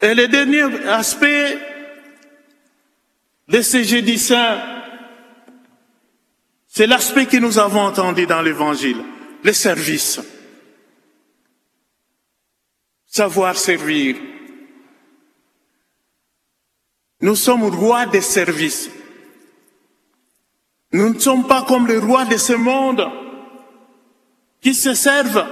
Et 0.00 0.14
le 0.14 0.28
dernier 0.28 0.62
aspect 0.88 1.58
de 3.48 3.60
ce 3.60 3.82
jeudi 3.82 4.18
saint, 4.18 4.62
c'est 6.68 6.86
l'aspect 6.86 7.26
que 7.26 7.36
nous 7.36 7.58
avons 7.58 7.82
entendu 7.82 8.26
dans 8.26 8.40
l'Évangile, 8.40 9.04
le 9.42 9.52
service. 9.52 10.20
Savoir 13.06 13.58
servir. 13.58 14.16
Nous 17.20 17.36
sommes 17.36 17.64
rois 17.64 18.06
des 18.06 18.22
services. 18.22 18.90
Nous 20.92 21.14
ne 21.14 21.18
sommes 21.18 21.46
pas 21.46 21.62
comme 21.62 21.86
les 21.86 21.98
rois 21.98 22.24
de 22.24 22.36
ce 22.36 22.54
monde 22.54 23.06
qui 24.60 24.74
se 24.74 24.94
servent, 24.94 25.46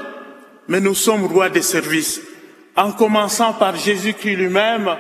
mais 0.67 0.81
nous 0.81 0.95
sommes 0.95 1.27
rois 1.27 1.51
des 1.51 1.63
services, 1.63 2.21
en 2.77 2.93
commençant 2.93 3.53
par 3.53 3.77
Jésus-Christ 3.77 4.37
lui-même. 4.37 4.97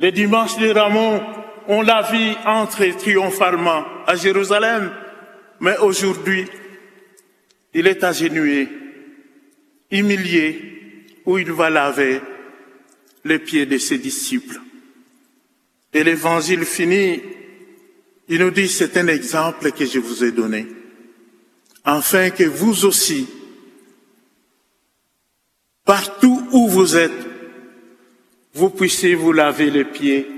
Le 0.00 0.10
dimanche 0.10 0.56
de 0.58 0.70
Ramon, 0.70 1.22
on 1.68 1.82
l'a 1.82 2.02
vu 2.02 2.34
entrer 2.44 2.96
triomphalement 2.96 3.84
à 4.06 4.16
Jérusalem, 4.16 4.92
mais 5.60 5.76
aujourd'hui, 5.78 6.46
il 7.74 7.86
est 7.86 8.02
agenouillé, 8.02 8.68
humilié, 9.90 10.68
où 11.24 11.38
il 11.38 11.52
va 11.52 11.70
laver 11.70 12.20
les 13.24 13.38
pieds 13.38 13.66
de 13.66 13.78
ses 13.78 13.98
disciples. 13.98 14.60
Et 15.92 16.04
l'évangile 16.04 16.64
finit, 16.64 17.20
il 18.28 18.38
nous 18.38 18.50
dit, 18.50 18.68
c'est 18.68 18.96
un 18.96 19.08
exemple 19.08 19.72
que 19.72 19.84
je 19.84 19.98
vous 19.98 20.24
ai 20.24 20.32
donné, 20.32 20.66
afin 21.84 22.30
que 22.30 22.44
vous 22.44 22.84
aussi, 22.84 23.26
partout 25.84 26.42
où 26.52 26.68
vous 26.68 26.96
êtes, 26.96 27.12
vous 28.54 28.70
puissiez 28.70 29.14
vous 29.14 29.32
laver 29.32 29.70
les 29.70 29.84
pieds 29.84 30.28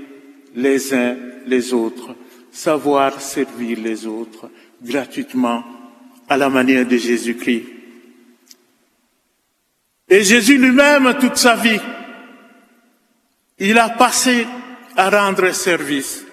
les 0.55 0.93
uns 0.93 1.15
les 1.45 1.73
autres, 1.73 2.15
savoir 2.51 3.21
servir 3.21 3.79
les 3.79 4.05
autres 4.05 4.49
gratuitement 4.81 5.63
à 6.27 6.37
la 6.37 6.49
manière 6.49 6.87
de 6.87 6.97
Jésus-Christ. 6.97 7.65
Et 10.07 10.23
Jésus 10.23 10.57
lui-même, 10.57 11.15
toute 11.19 11.37
sa 11.37 11.55
vie, 11.55 11.79
il 13.57 13.77
a 13.77 13.89
passé 13.89 14.47
à 14.95 15.09
rendre 15.09 15.51
service. 15.51 16.25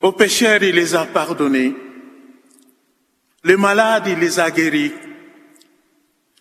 Aux 0.00 0.12
pécheurs, 0.12 0.62
il 0.62 0.74
les 0.74 0.94
a 0.94 1.06
pardonnés. 1.06 1.74
Les 3.44 3.56
malades, 3.56 4.06
il 4.06 4.18
les 4.18 4.38
a 4.38 4.50
guéris. 4.50 4.92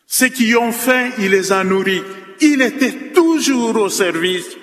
Ceux 0.06 0.30
qui 0.30 0.56
ont 0.56 0.72
faim, 0.72 1.12
il 1.18 1.32
les 1.32 1.52
a 1.52 1.64
nourris. 1.64 2.04
Il 2.42 2.62
était 2.62 3.14
toujours 3.14 3.76
au 3.78 3.90
service. 3.90 4.58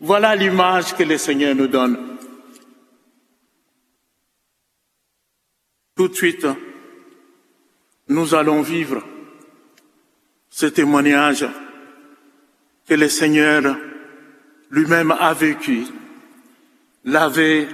Voilà 0.00 0.34
l'image 0.34 0.94
que 0.94 1.02
le 1.02 1.18
Seigneur 1.18 1.54
nous 1.54 1.68
donne. 1.68 2.18
Tout 5.94 6.08
de 6.08 6.14
suite, 6.14 6.46
nous 8.08 8.34
allons 8.34 8.62
vivre 8.62 9.02
ce 10.48 10.66
témoignage 10.66 11.46
que 12.90 12.96
le 12.96 13.08
Seigneur 13.08 13.78
lui-même 14.72 15.12
a 15.12 15.32
vécu, 15.32 15.84
laver 17.04 17.68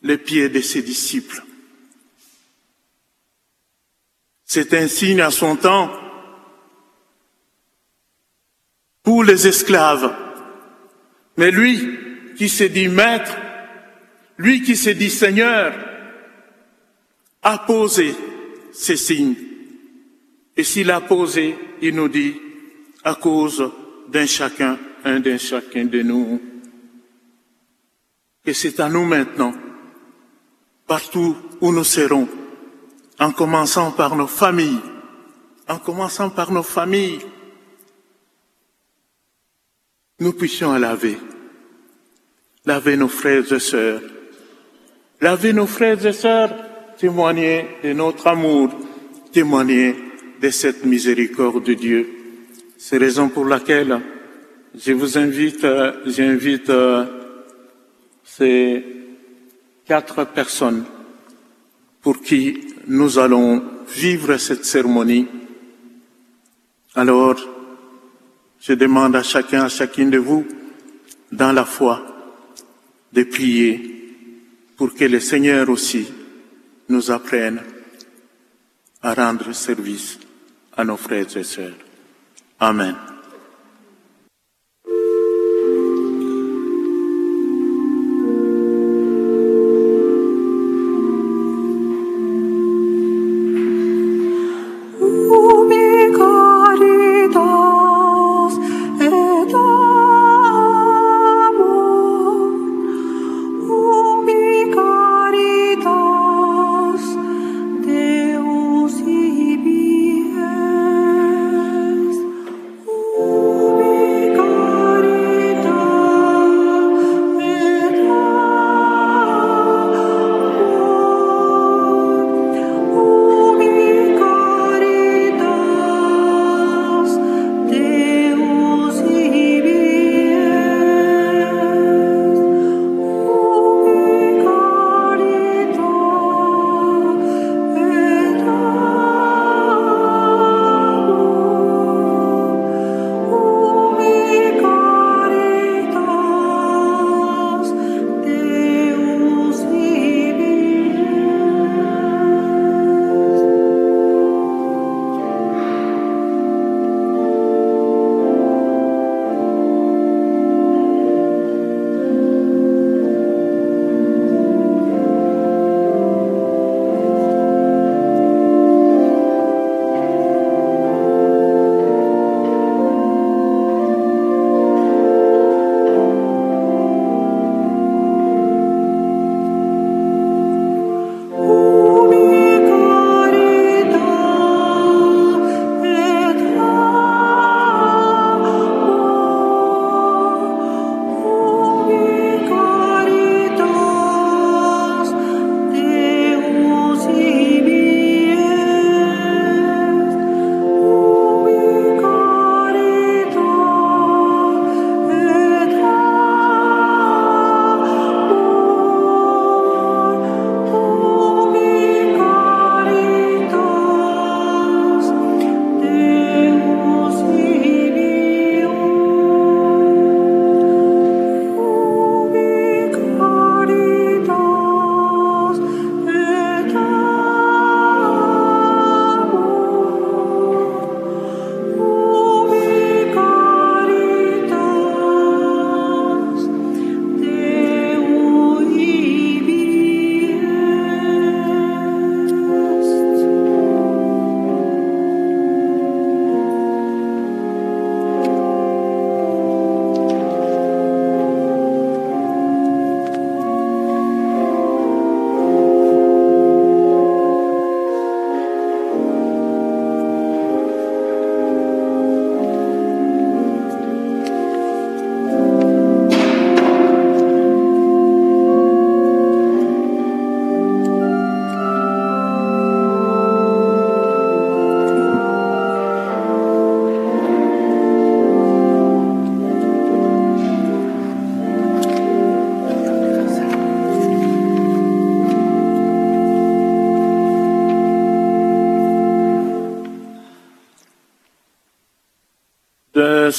les 0.00 0.16
pieds 0.16 0.48
de 0.48 0.62
ses 0.62 0.80
disciples. 0.80 1.42
C'est 4.46 4.72
un 4.72 4.88
signe 4.88 5.20
à 5.20 5.30
son 5.30 5.54
temps 5.54 5.92
pour 9.02 9.22
les 9.22 9.46
esclaves. 9.46 10.16
Mais 11.36 11.50
lui 11.50 12.34
qui 12.38 12.48
se 12.48 12.64
dit 12.64 12.88
maître, 12.88 13.36
lui 14.38 14.62
qui 14.62 14.76
se 14.76 14.88
dit 14.88 15.10
Seigneur, 15.10 15.74
a 17.42 17.58
posé 17.58 18.14
ces 18.72 18.96
signes. 18.96 19.36
Et 20.56 20.64
s'il 20.64 20.90
a 20.90 21.02
posé, 21.02 21.54
il 21.82 21.94
nous 21.94 22.08
dit, 22.08 22.40
à 23.04 23.14
cause 23.14 23.70
d'un 24.10 24.26
chacun, 24.26 24.78
un 25.04 25.20
d'un 25.20 25.38
chacun 25.38 25.84
de 25.84 26.02
nous. 26.02 26.40
Et 28.44 28.52
c'est 28.54 28.80
à 28.80 28.88
nous 28.88 29.04
maintenant, 29.04 29.54
partout 30.86 31.36
où 31.60 31.72
nous 31.72 31.84
serons, 31.84 32.28
en 33.18 33.32
commençant 33.32 33.92
par 33.92 34.16
nos 34.16 34.26
familles, 34.26 34.80
en 35.68 35.78
commençant 35.78 36.30
par 36.30 36.50
nos 36.50 36.62
familles, 36.62 37.20
nous 40.18 40.32
puissions 40.32 40.76
laver, 40.76 41.18
laver 42.66 42.96
nos 42.96 43.08
frères 43.08 43.52
et 43.52 43.60
sœurs, 43.60 44.02
laver 45.20 45.52
nos 45.52 45.66
frères 45.66 46.04
et 46.04 46.12
sœurs, 46.12 46.50
témoigner 46.98 47.66
de 47.84 47.92
notre 47.92 48.26
amour, 48.26 48.70
témoigner 49.32 49.96
de 50.40 50.50
cette 50.50 50.84
miséricorde 50.84 51.64
de 51.64 51.74
Dieu. 51.74 52.19
C'est 52.82 52.98
la 52.98 53.04
raison 53.04 53.28
pour 53.28 53.44
laquelle 53.44 54.00
je 54.74 54.92
vous 54.92 55.18
invite, 55.18 55.66
j'invite 56.06 56.72
ces 58.24 58.82
quatre 59.84 60.24
personnes 60.24 60.86
pour 62.00 62.22
qui 62.22 62.74
nous 62.86 63.18
allons 63.18 63.62
vivre 63.86 64.38
cette 64.38 64.64
cérémonie. 64.64 65.28
Alors, 66.94 67.36
je 68.58 68.72
demande 68.72 69.14
à 69.14 69.22
chacun, 69.22 69.64
à 69.64 69.68
chacune 69.68 70.08
de 70.08 70.18
vous, 70.18 70.46
dans 71.30 71.52
la 71.52 71.66
foi, 71.66 72.02
de 73.12 73.24
prier 73.24 74.16
pour 74.78 74.94
que 74.94 75.04
le 75.04 75.20
Seigneur 75.20 75.68
aussi 75.68 76.08
nous 76.88 77.10
apprenne 77.10 77.60
à 79.02 79.12
rendre 79.12 79.52
service 79.52 80.18
à 80.74 80.82
nos 80.82 80.96
frères 80.96 81.36
et 81.36 81.44
sœurs. 81.44 81.89
Amen. 82.60 83.19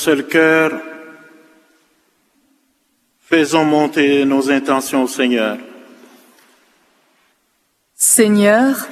Seul 0.01 0.25
cœur, 0.25 0.81
faisons 3.19 3.65
monter 3.65 4.25
nos 4.25 4.49
intentions 4.49 5.03
au 5.03 5.07
Seigneur. 5.07 5.59
Seigneur, 7.93 8.87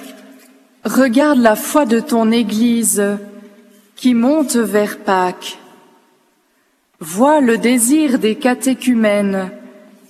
regarde 0.85 1.39
la 1.39 1.55
foi 1.55 1.87
de 1.87 1.99
ton 1.99 2.31
Église 2.31 3.03
qui 3.95 4.13
monte 4.13 4.55
vers 4.55 4.99
Pâques. 4.99 5.57
Vois 6.99 7.41
le 7.41 7.57
désir 7.57 8.19
des 8.19 8.35
catéchumènes 8.35 9.49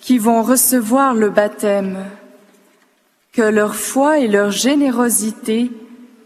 qui 0.02 0.18
vont 0.18 0.44
recevoir 0.44 1.14
le 1.14 1.30
baptême. 1.30 2.08
Que 3.32 3.44
leur 3.44 3.76
foi 3.76 4.20
et 4.20 4.28
leur 4.28 4.52
générosité 4.52 5.72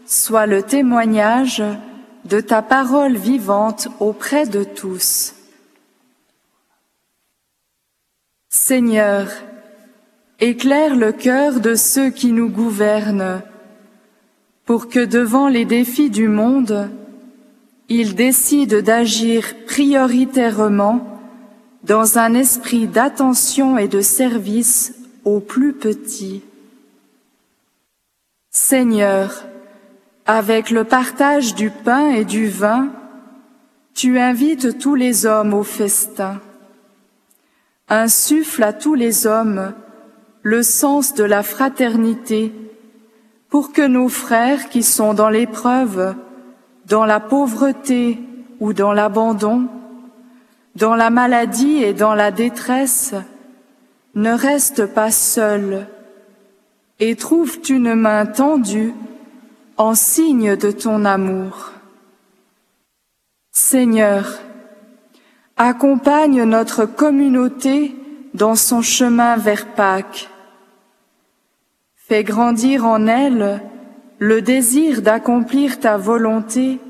soient 0.04 0.46
le 0.46 0.64
témoignage 0.64 1.62
de 2.24 2.40
ta 2.40 2.62
parole 2.62 3.16
vivante 3.16 3.88
auprès 4.00 4.46
de 4.46 4.64
tous. 4.64 5.34
Seigneur, 8.48 9.28
éclaire 10.40 10.96
le 10.96 11.12
cœur 11.12 11.60
de 11.60 11.74
ceux 11.74 12.10
qui 12.10 12.32
nous 12.32 12.48
gouvernent, 12.48 13.42
pour 14.64 14.88
que 14.88 15.04
devant 15.04 15.48
les 15.48 15.64
défis 15.64 16.10
du 16.10 16.28
monde, 16.28 16.88
ils 17.88 18.14
décident 18.14 18.80
d'agir 18.80 19.54
prioritairement 19.66 21.14
dans 21.82 22.18
un 22.18 22.32
esprit 22.32 22.86
d'attention 22.86 23.76
et 23.76 23.88
de 23.88 24.00
service 24.00 24.94
aux 25.24 25.40
plus 25.40 25.74
petits. 25.74 26.42
Seigneur, 28.50 29.44
avec 30.26 30.70
le 30.70 30.84
partage 30.84 31.54
du 31.54 31.70
pain 31.70 32.10
et 32.10 32.24
du 32.24 32.48
vin, 32.48 32.88
tu 33.94 34.18
invites 34.18 34.78
tous 34.78 34.94
les 34.94 35.26
hommes 35.26 35.54
au 35.54 35.62
festin. 35.62 36.40
Insuffle 37.88 38.62
à 38.62 38.72
tous 38.72 38.94
les 38.94 39.26
hommes 39.26 39.74
le 40.42 40.62
sens 40.62 41.14
de 41.14 41.24
la 41.24 41.42
fraternité 41.42 42.52
pour 43.48 43.72
que 43.72 43.86
nos 43.86 44.08
frères 44.08 44.68
qui 44.68 44.82
sont 44.82 45.14
dans 45.14 45.28
l'épreuve, 45.28 46.14
dans 46.86 47.04
la 47.04 47.20
pauvreté 47.20 48.18
ou 48.60 48.72
dans 48.72 48.92
l'abandon, 48.92 49.68
dans 50.74 50.96
la 50.96 51.10
maladie 51.10 51.82
et 51.82 51.92
dans 51.92 52.14
la 52.14 52.30
détresse, 52.30 53.14
ne 54.14 54.32
restent 54.32 54.86
pas 54.86 55.10
seuls 55.10 55.86
et 56.98 57.14
trouvent 57.16 57.58
une 57.68 57.94
main 57.94 58.26
tendue 58.26 58.94
en 59.76 59.94
signe 59.94 60.56
de 60.56 60.70
ton 60.70 61.04
amour. 61.04 61.72
Seigneur, 63.50 64.40
accompagne 65.56 66.44
notre 66.44 66.84
communauté 66.84 67.94
dans 68.34 68.54
son 68.54 68.82
chemin 68.82 69.36
vers 69.36 69.66
Pâques. 69.74 70.28
Fais 71.94 72.24
grandir 72.24 72.84
en 72.84 73.06
elle 73.06 73.62
le 74.18 74.42
désir 74.42 75.02
d'accomplir 75.02 75.80
ta 75.80 75.96
volonté 75.96 76.80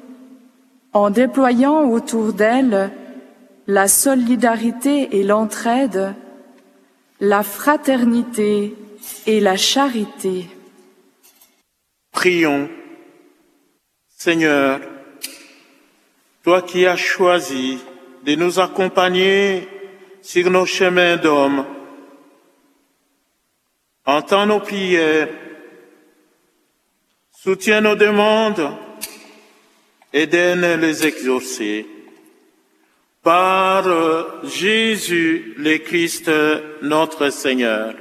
en 0.92 1.10
déployant 1.10 1.88
autour 1.90 2.32
d'elle 2.32 2.90
la 3.66 3.88
solidarité 3.88 5.18
et 5.18 5.24
l'entraide, 5.24 6.14
la 7.20 7.42
fraternité 7.42 8.76
et 9.26 9.40
la 9.40 9.56
charité. 9.56 10.53
Prions. 12.14 12.70
Seigneur, 14.08 14.80
toi 16.42 16.62
qui 16.62 16.86
as 16.86 16.96
choisi 16.96 17.78
de 18.24 18.36
nous 18.36 18.58
accompagner 18.58 19.68
sur 20.22 20.48
nos 20.50 20.64
chemins 20.64 21.16
d'hommes, 21.18 21.66
entends 24.06 24.46
nos 24.46 24.60
prières, 24.60 25.28
soutiens 27.32 27.82
nos 27.82 27.96
demandes 27.96 28.70
et 30.12 30.26
donne 30.26 30.80
les 30.80 31.06
exaucer. 31.06 31.86
Par 33.22 33.84
Jésus 34.44 35.54
le 35.58 35.78
Christ, 35.78 36.30
notre 36.82 37.30
Seigneur. 37.30 37.94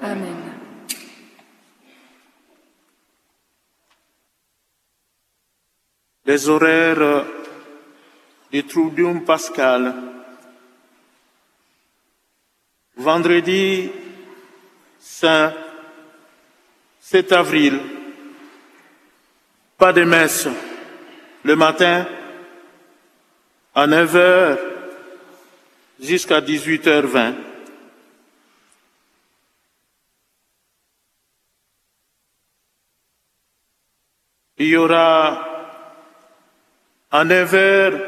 Amen. 0.00 0.31
Les 6.32 6.48
horaires 6.48 7.26
du 8.50 8.64
Triduum 8.64 9.22
pascal. 9.22 9.94
Vendredi 12.96 13.90
Saint 14.98 15.52
7 17.00 17.32
avril, 17.32 17.78
pas 19.76 19.92
de 19.92 20.04
messe 20.04 20.48
le 21.44 21.54
matin 21.54 22.06
à 23.74 23.86
9h 23.86 24.58
jusqu'à 26.00 26.40
18h20. 26.40 27.34
Il 34.56 34.66
y 34.68 34.76
aura 34.78 35.51
à 37.12 37.24
9h 37.26 38.00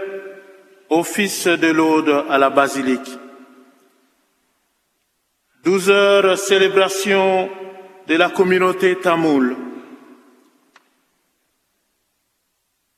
office 0.89 1.47
de 1.47 1.67
l'Aude 1.69 2.25
à 2.31 2.39
la 2.39 2.49
basilique. 2.49 3.11
12 5.63 5.91
heures 5.91 6.39
célébration 6.39 7.51
de 8.07 8.15
la 8.17 8.31
communauté 8.31 8.97
tamoul. 8.97 9.57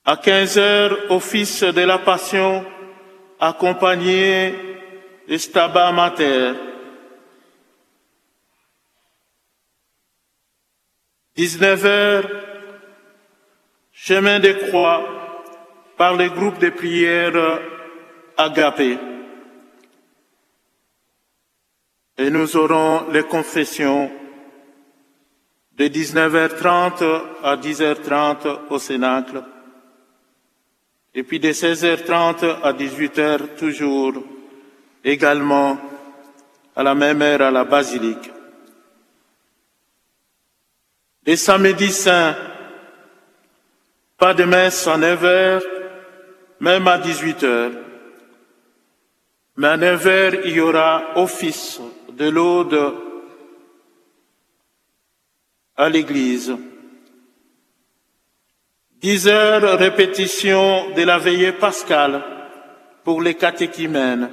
À 0.04 0.16
15 0.16 0.59
heures, 0.59 0.98
office 1.11 1.64
de 1.64 1.80
la 1.80 1.98
Passion 1.98 2.64
accompagné 3.40 4.54
de 5.28 5.36
Stabat 5.36 5.90
Mater. 5.90 6.52
19 11.34 11.84
heures, 11.84 12.30
chemin 13.92 14.38
de 14.38 14.52
croix 14.52 15.16
par 15.97 16.14
le 16.14 16.28
groupe 16.28 16.59
de 16.59 16.70
prière 16.70 17.61
agapé. 18.36 18.99
Et 22.18 22.30
nous 22.30 22.57
aurons 22.57 23.11
les 23.11 23.24
confessions 23.24 24.11
de 25.76 25.84
19h30 25.84 27.22
à 27.42 27.57
10h30 27.57 28.59
au 28.70 28.78
Cénacle. 28.78 29.42
Et 31.14 31.22
puis 31.22 31.40
de 31.40 31.51
16h30 31.51 32.62
à 32.62 32.72
18h 32.72 33.57
toujours, 33.59 34.14
également 35.05 35.78
à 36.74 36.82
la 36.82 36.94
même 36.94 37.22
heure 37.22 37.42
à 37.42 37.51
la 37.51 37.64
basilique. 37.64 38.30
Les 41.26 41.36
samedis 41.36 41.92
saints, 41.92 42.36
pas 44.16 44.32
de 44.32 44.44
messe 44.44 44.86
à 44.86 44.97
9h, 44.97 45.76
même 46.61 46.88
à 46.88 46.98
18h. 46.98 47.72
Mais 49.57 49.68
à 49.68 49.76
9h, 49.76 50.40
il 50.44 50.52
y 50.52 50.61
aura 50.61 51.02
office 51.16 51.80
de 52.12 52.28
l'aude 52.28 52.94
à 55.76 55.88
l'église. 55.88 56.57
10 59.00 59.28
heures 59.28 59.78
répétition 59.78 60.90
de 60.94 61.02
la 61.02 61.18
veillée 61.18 61.52
pascale 61.52 62.22
pour 63.04 63.22
les 63.22 63.34
catéchimènes. 63.34 64.30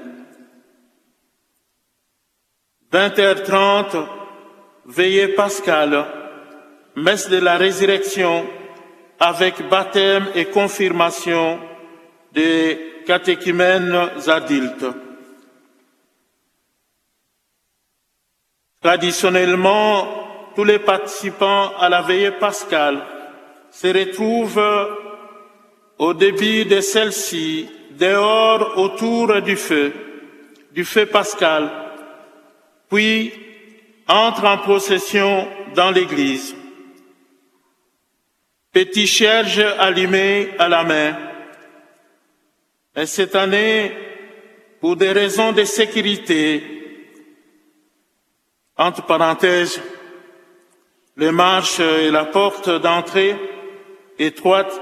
20h30, 2.91 4.05
veillée 4.85 5.29
pascale, 5.29 6.05
messe 6.95 7.29
de 7.29 7.37
la 7.37 7.57
résurrection 7.57 8.45
avec 9.19 9.67
baptême 9.67 10.27
et 10.35 10.45
confirmation 10.45 11.59
des 12.33 13.03
catéchimènes 13.05 14.09
adultes. 14.27 14.85
Traditionnellement, 18.81 20.51
tous 20.55 20.63
les 20.63 20.79
participants 20.79 21.71
à 21.79 21.89
la 21.89 22.01
veillée 22.01 22.31
pascale 22.31 22.99
se 23.71 23.87
retrouvent 23.87 24.97
au 25.97 26.13
début 26.13 26.65
de 26.65 26.81
celle-ci, 26.81 27.69
dehors 27.91 28.77
autour 28.77 29.41
du 29.41 29.55
feu, 29.55 29.93
du 30.71 30.83
feu 30.83 31.05
pascal, 31.05 31.69
puis 32.89 33.31
entrent 34.07 34.45
en 34.45 34.57
procession 34.57 35.47
dans 35.75 35.91
l'église. 35.91 36.55
Petit 38.71 39.07
cherche 39.07 39.59
allumé 39.79 40.49
à 40.57 40.67
la 40.67 40.83
main, 40.83 41.15
Et 42.95 43.05
cette 43.07 43.35
année, 43.35 43.91
pour 44.79 44.95
des 44.95 45.11
raisons 45.11 45.51
de 45.51 45.63
sécurité, 45.63 46.63
entre 48.77 49.05
parenthèses, 49.05 49.81
les 51.17 51.31
marches 51.31 51.79
et 51.79 52.11
la 52.11 52.25
porte 52.25 52.69
d'entrée 52.69 53.35
étroite, 54.19 54.79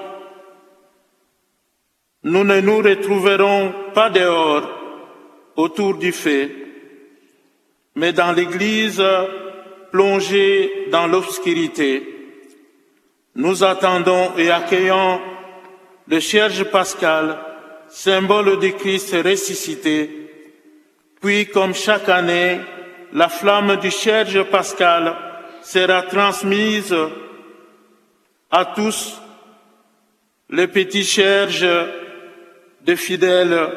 nous 2.24 2.44
ne 2.44 2.60
nous 2.60 2.78
retrouverons 2.78 3.74
pas 3.94 4.10
dehors 4.10 4.70
autour 5.56 5.98
du 5.98 6.12
feu, 6.12 6.52
mais 7.96 8.14
dans 8.14 8.32
l'église 8.32 9.04
plongée 9.92 10.88
dans 10.92 11.08
l'obscurité. 11.08 12.08
Nous 13.36 13.64
attendons 13.64 14.36
et 14.38 14.52
accueillons 14.52 15.22
le 16.08 16.20
Cherche 16.20 16.64
pascal, 16.66 17.51
symbole 17.92 18.58
du 18.60 18.74
Christ 18.74 19.14
ressuscité, 19.24 20.10
puis 21.22 21.48
comme 21.48 21.76
chaque 21.76 22.10
année, 22.10 22.60
la 23.14 23.30
flamme 23.30 23.76
du 23.76 23.92
Cherche 23.92 24.42
pascal 24.44 25.16
sera 25.62 26.02
transmise 26.04 26.96
à 28.50 28.66
tous 28.66 29.22
les 30.50 30.68
petits 30.68 31.04
cherges 31.04 31.68
de 32.82 32.96
fidèles 32.96 33.70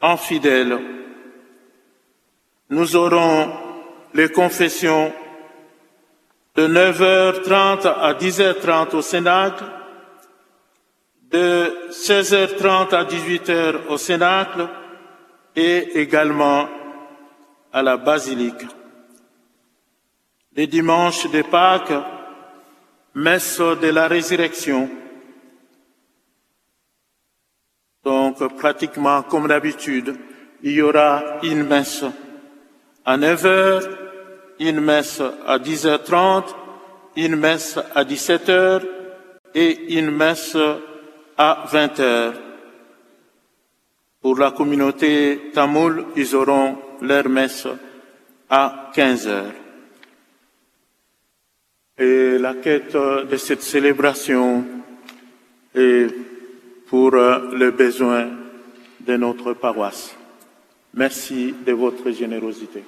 en 0.00 0.16
fidèles. 0.16 0.78
Nous 2.70 2.96
aurons 2.96 3.52
les 4.14 4.28
confessions 4.28 5.12
de 6.54 6.68
9h30 6.68 7.86
à 7.86 8.12
10h30 8.14 8.96
au 8.96 9.02
Cénacle, 9.02 9.64
de 11.32 11.88
16h30 11.90 12.94
à 12.94 13.04
18h 13.04 13.86
au 13.88 13.96
Cénacle 13.96 14.68
et 15.56 16.00
également 16.00 16.68
à 17.72 17.82
la 17.82 17.96
basilique. 17.96 18.66
Les 20.54 20.66
dimanches 20.66 21.30
de 21.30 21.42
Pâques, 21.42 21.94
messe 23.14 23.58
de 23.58 23.88
la 23.88 24.08
résurrection. 24.08 24.90
Donc, 28.04 28.56
pratiquement 28.56 29.22
comme 29.22 29.48
d'habitude, 29.48 30.14
il 30.62 30.72
y 30.72 30.82
aura 30.82 31.38
une 31.42 31.64
messe 31.64 32.04
à 33.04 33.16
9 33.16 33.46
heures, 33.46 33.82
une 34.58 34.80
messe 34.80 35.22
à 35.46 35.58
10h30, 35.58 36.44
une 37.16 37.36
messe 37.36 37.78
à 37.94 38.04
17h 38.04 38.82
et 39.54 39.94
une 39.98 40.10
messe 40.10 40.56
à 41.42 41.64
20h. 41.66 42.34
Pour 44.20 44.38
la 44.38 44.52
communauté 44.52 45.50
tamoul, 45.52 46.06
ils 46.14 46.36
auront 46.36 46.78
leur 47.00 47.28
messe 47.28 47.66
à 48.48 48.92
15 48.94 49.26
heures. 49.26 49.52
Et 51.98 52.38
la 52.38 52.54
quête 52.54 52.96
de 52.96 53.36
cette 53.36 53.62
célébration 53.62 54.64
est 55.74 56.06
pour 56.86 57.10
le 57.10 57.70
besoin 57.72 58.28
de 59.00 59.16
notre 59.16 59.54
paroisse. 59.54 60.14
Merci 60.94 61.56
de 61.66 61.72
votre 61.72 62.08
générosité. 62.12 62.84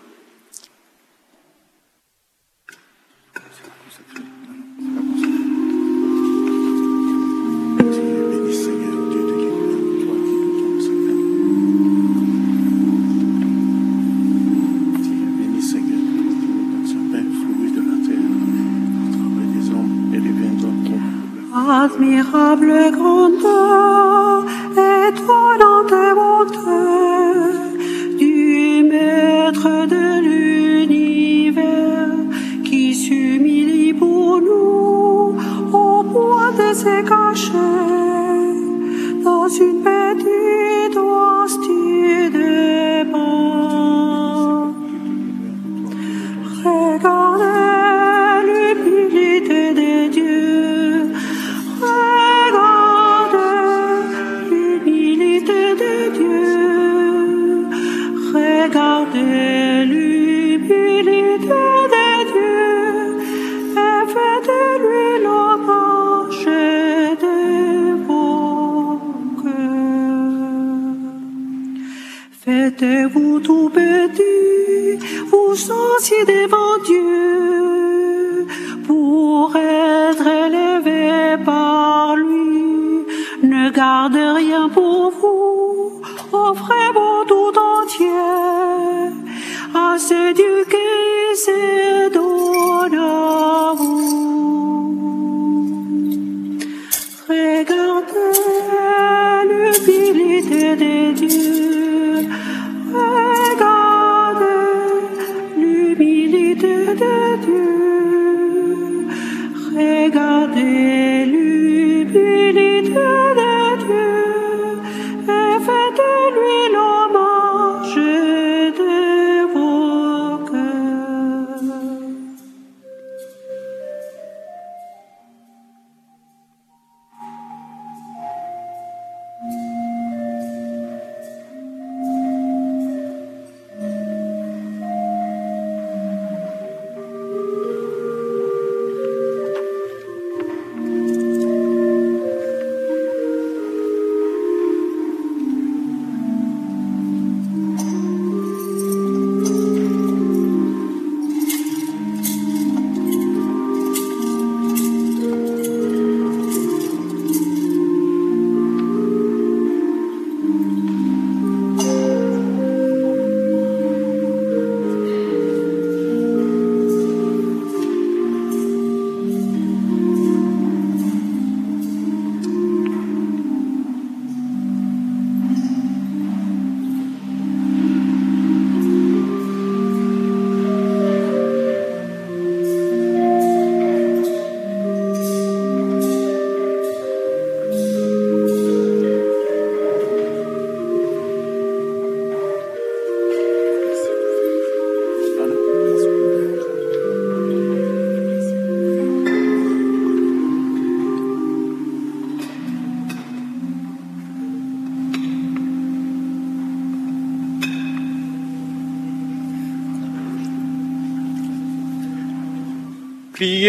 Admirable 21.83 22.73
grandeur, 22.93 24.45
étonnante 24.71 25.99
bonté 26.19 26.81
du 28.17 28.85
Maître 28.91 29.69
de 29.95 30.07
l'univers 30.27 31.65
qui 32.65 32.95
s'humilie 32.95 33.93
pour 33.93 34.41
nous 34.41 35.37
au 35.73 36.03
point 36.15 36.53
de 36.61 36.69
se 36.83 36.95
cacher 37.13 37.53
dans 39.25 39.49
une 39.49 39.83
petite 39.83 40.14
assis 75.55 76.25
devant 76.27 76.79
Dieu, 76.85 78.47
pour 78.87 79.55
être 79.57 80.27
élevé 80.27 81.37
par 81.45 82.17
lui. 82.17 83.07
Ne 83.43 83.71
gardez 83.71 84.31
rien 84.43 84.69
pour 84.69 85.13
vous, 85.21 86.03
offrez-vous 86.33 87.25
tout 87.29 87.55
entier 87.77 88.09
à 89.75 89.97
ce 89.97 90.33
Dieu 90.35 90.64
regarder. 109.75 111.04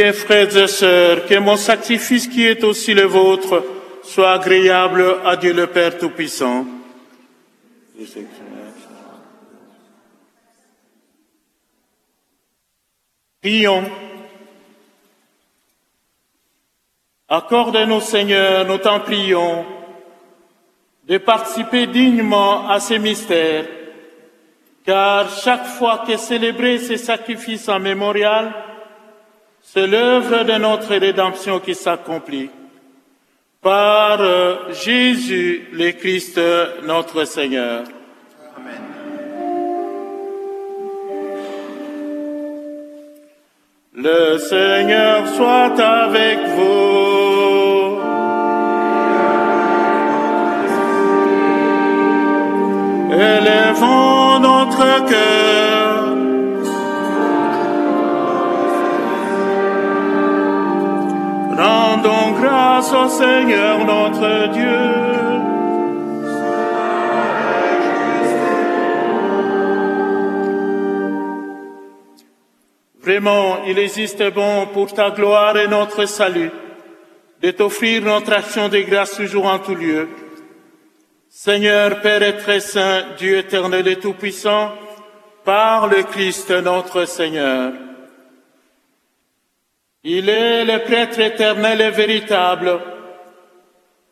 Priez, 0.06 0.14
frères 0.14 0.58
et 0.58 0.68
sœurs, 0.68 1.26
que 1.26 1.40
mon 1.40 1.58
sacrifice 1.58 2.28
qui 2.28 2.46
est 2.46 2.64
aussi 2.64 2.94
le 2.94 3.06
vôtre 3.06 3.64
soit 4.04 4.34
agréable 4.34 5.18
à 5.26 5.36
Dieu 5.36 5.52
le 5.52 5.66
Père 5.66 5.98
Tout-Puissant. 5.98 6.66
Prions. 13.42 13.84
Accorde-nous, 17.28 18.02
Seigneur, 18.02 18.66
nous 18.68 18.78
t'en 18.78 19.00
prions, 19.00 19.66
de 21.08 21.18
participer 21.18 21.88
dignement 21.88 22.70
à 22.70 22.80
ces 22.80 23.00
mystères, 23.00 23.66
car 24.86 25.30
chaque 25.32 25.66
fois 25.66 26.04
que 26.06 26.16
célébrer 26.16 26.78
ces 26.78 26.98
sacrifices 26.98 27.68
en 27.70 27.80
mémorial, 27.80 28.54
c'est 29.68 29.88
l'œuvre 29.88 30.44
de 30.44 30.54
notre 30.54 30.96
rédemption 30.96 31.60
qui 31.60 31.76
s'accomplit. 31.76 32.50
Par 33.62 34.22
euh, 34.22 34.72
Jésus 34.72 35.68
le 35.74 35.92
Christ, 35.92 36.40
notre 36.84 37.26
Seigneur. 37.26 37.84
Le 43.96 44.38
Seigneur 44.38 45.28
soit 45.30 45.80
avec 45.80 46.40
vous. 46.56 48.00
Élevons 53.12 54.40
notre 54.40 55.06
cœur. 55.10 55.95
Rendons 61.58 62.32
grâce 62.40 62.92
au 62.92 63.08
Seigneur 63.08 63.86
notre 63.86 64.52
Dieu. 64.52 65.16
Vraiment, 73.02 73.64
il 73.68 73.80
existe 73.80 74.24
bon 74.34 74.68
pour 74.74 74.94
ta 74.94 75.12
gloire 75.12 75.56
et 75.58 75.68
notre 75.68 76.06
salut 76.06 76.52
de 77.42 77.52
t'offrir 77.52 78.02
notre 78.02 78.34
action 78.34 78.68
de 78.68 78.80
grâce 78.80 79.16
toujours 79.16 79.46
en 79.46 79.60
tout 79.60 79.76
lieu. 79.76 80.10
Seigneur, 81.30 82.02
Père 82.02 82.24
et 82.24 82.38
très 82.38 82.60
saint, 82.60 83.04
Dieu 83.18 83.38
éternel 83.38 83.88
et 83.88 83.98
tout-puissant, 83.98 84.72
par 85.44 85.88
le 85.88 86.04
Christ 86.04 86.50
notre 86.52 87.06
Seigneur. 87.06 87.74
Il 90.06 90.30
est 90.30 90.64
le 90.64 90.84
prêtre 90.84 91.20
éternel 91.20 91.82
et 91.82 91.90
véritable 91.90 92.80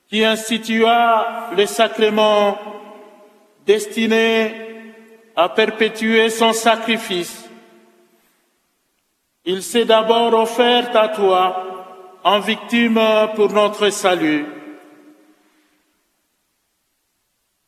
qui 0.09 0.25
institua 0.25 1.51
les 1.55 1.67
sacrements 1.67 2.57
destinés 3.65 4.53
à 5.35 5.47
perpétuer 5.49 6.29
son 6.29 6.51
sacrifice 6.51 7.43
il 9.45 9.61
s'est 9.61 9.85
d'abord 9.85 10.33
offert 10.33 10.95
à 10.95 11.09
toi 11.09 12.17
en 12.23 12.39
victime 12.39 12.99
pour 13.35 13.51
notre 13.51 13.89
salut 13.89 14.45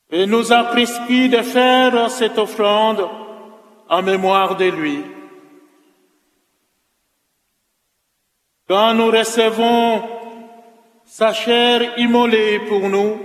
et 0.10 0.26
nous 0.26 0.54
a 0.54 0.64
prescrit 0.64 1.28
de 1.28 1.42
faire 1.42 2.10
cette 2.10 2.38
offrande 2.38 3.06
en 3.90 4.02
mémoire 4.02 4.56
de 4.56 4.66
lui. 4.66 5.04
Quand 8.68 8.96
nous 8.96 9.12
recevons 9.12 10.02
sa 11.06 11.34
chair 11.34 12.00
immolée 12.00 12.60
pour 12.68 12.90
nous, 12.90 13.20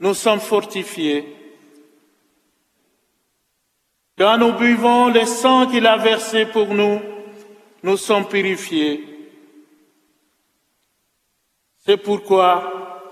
nous 0.00 0.14
sommes 0.14 0.40
fortifiés. 0.40 1.36
Quand 4.16 4.38
nous 4.38 4.52
buvons 4.52 5.08
le 5.08 5.24
sang 5.24 5.66
qu'il 5.66 5.84
a 5.84 5.96
versé 5.96 6.46
pour 6.46 6.68
nous, 6.68 7.00
nous 7.82 7.96
sommes 7.96 8.28
purifiés. 8.28 9.04
C'est 11.84 11.96
pourquoi, 11.96 13.10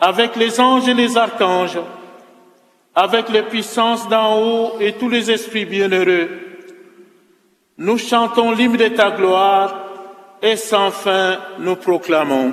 avec 0.00 0.34
les 0.34 0.58
anges 0.58 0.88
et 0.88 0.94
les 0.94 1.16
archanges, 1.16 1.78
avec 2.92 3.28
les 3.28 3.44
puissances 3.44 4.08
d'en 4.08 4.42
haut 4.42 4.80
et 4.80 4.94
tous 4.94 5.08
les 5.08 5.30
esprits 5.30 5.64
bienheureux, 5.64 6.28
nous 7.76 7.98
chantons 7.98 8.50
l'hymne 8.50 8.76
de 8.76 8.88
ta 8.88 9.12
gloire 9.12 9.87
et 10.42 10.56
sans 10.56 10.90
fin 10.90 11.38
nous 11.58 11.76
proclamons. 11.76 12.52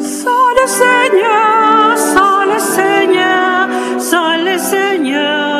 Sans 0.00 0.48
le 0.58 0.66
Seigneur, 0.66 1.98
sans 1.98 2.44
le 2.52 2.58
Seigneur, 2.58 3.68
sans 3.98 4.36
le 4.44 4.58
Seigneur, 4.58 5.51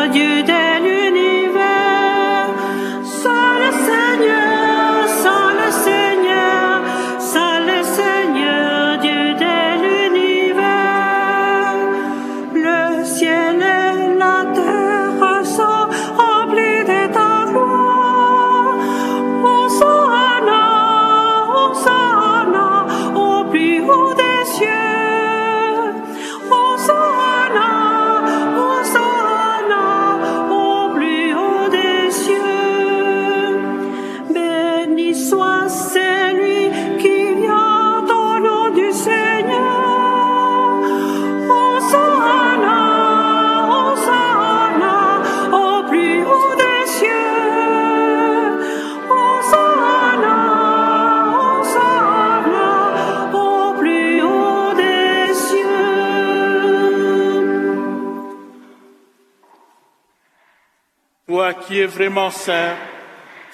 qui 61.66 61.80
es 61.80 61.86
vraiment 61.86 62.30
saint, 62.30 62.74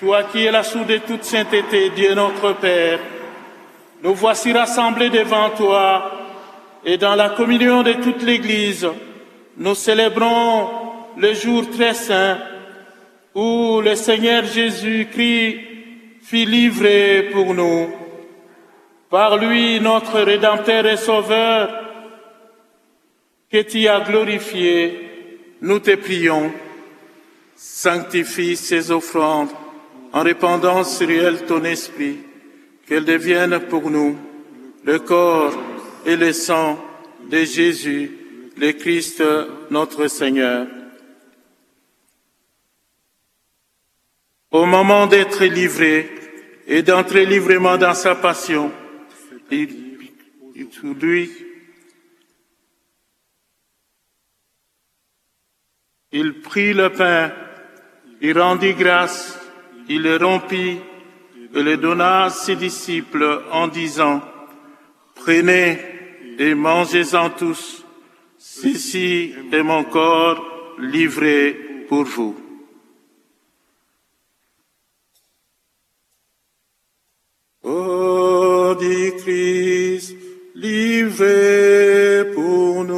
toi 0.00 0.24
qui 0.24 0.44
es 0.44 0.50
la 0.50 0.62
source 0.62 0.86
de 0.86 0.98
toute 0.98 1.24
sainteté, 1.24 1.90
Dieu 1.90 2.14
notre 2.14 2.54
Père, 2.54 3.00
nous 4.02 4.14
voici 4.14 4.52
rassemblés 4.52 5.11
devant 5.11 5.50
toi 5.50 6.11
et 6.84 6.96
dans 6.96 7.14
la 7.14 7.30
communion 7.30 7.82
de 7.82 7.94
toute 7.94 8.22
l'Église, 8.22 8.88
nous 9.56 9.74
célébrons 9.74 10.68
le 11.16 11.34
jour 11.34 11.68
très 11.70 11.94
saint 11.94 12.38
où 13.34 13.80
le 13.80 13.94
Seigneur 13.94 14.44
Jésus-Christ 14.44 15.61
fut 16.22 16.44
livré 16.44 17.30
pour 17.32 17.54
nous. 17.54 17.88
Par 19.11 19.36
lui, 19.36 19.80
notre 19.80 20.20
Rédempteur 20.20 20.86
et 20.86 20.96
Sauveur, 20.96 21.70
que 23.50 23.62
tu 23.62 23.88
as 23.88 24.00
glorifié, 24.00 25.09
nous 25.62 25.78
te 25.78 25.94
prions. 25.96 26.52
Sanctifie 27.61 28.56
ces 28.56 28.92
offrandes 28.92 29.50
en 30.12 30.22
répandant 30.22 30.84
sur 30.84 31.11
elles 31.11 31.44
ton 31.44 31.64
esprit, 31.64 32.18
qu'elles 32.86 33.04
deviennent 33.04 33.59
pour 33.68 33.90
nous 33.90 34.16
le 34.84 35.00
corps 35.00 35.52
et 36.06 36.14
le 36.14 36.32
sang 36.32 36.78
de 37.28 37.38
Jésus, 37.38 38.12
le 38.56 38.70
Christ, 38.70 39.24
notre 39.70 40.06
Seigneur. 40.06 40.68
Au 44.52 44.64
moment 44.64 45.09
d'être 45.09 45.44
livré 45.44 46.09
et 46.68 46.82
d'entrer 46.82 47.26
librement 47.26 47.76
dans 47.76 47.94
sa 47.94 48.14
passion, 48.14 48.70
il, 49.50 49.68
lui, 50.94 51.32
il 56.12 56.40
prit 56.40 56.72
le 56.72 56.90
pain, 56.90 57.32
il 58.21 58.39
rendit 58.39 58.75
grâce, 58.75 59.39
il 59.89 60.03
le 60.03 60.16
rompit 60.16 60.79
et 61.55 61.62
le 61.62 61.77
donna 61.77 62.25
à 62.25 62.31
ses 62.31 62.57
disciples 62.57 63.43
en 63.53 63.69
disant, 63.69 64.21
Prenez 65.14 65.79
et 66.39 66.55
mangez-en 66.55 67.31
tous, 67.31 67.85
Ceci 68.39 69.35
est 69.53 69.62
mon 69.62 69.85
corps 69.85 70.45
livré 70.79 71.87
pour 71.89 72.05
vous. 72.05 72.37
Ô 77.62 78.75
dit 78.79 79.12
Christ, 79.19 80.16
livré 80.55 82.31
pour 82.35 82.85
nous. 82.85 82.97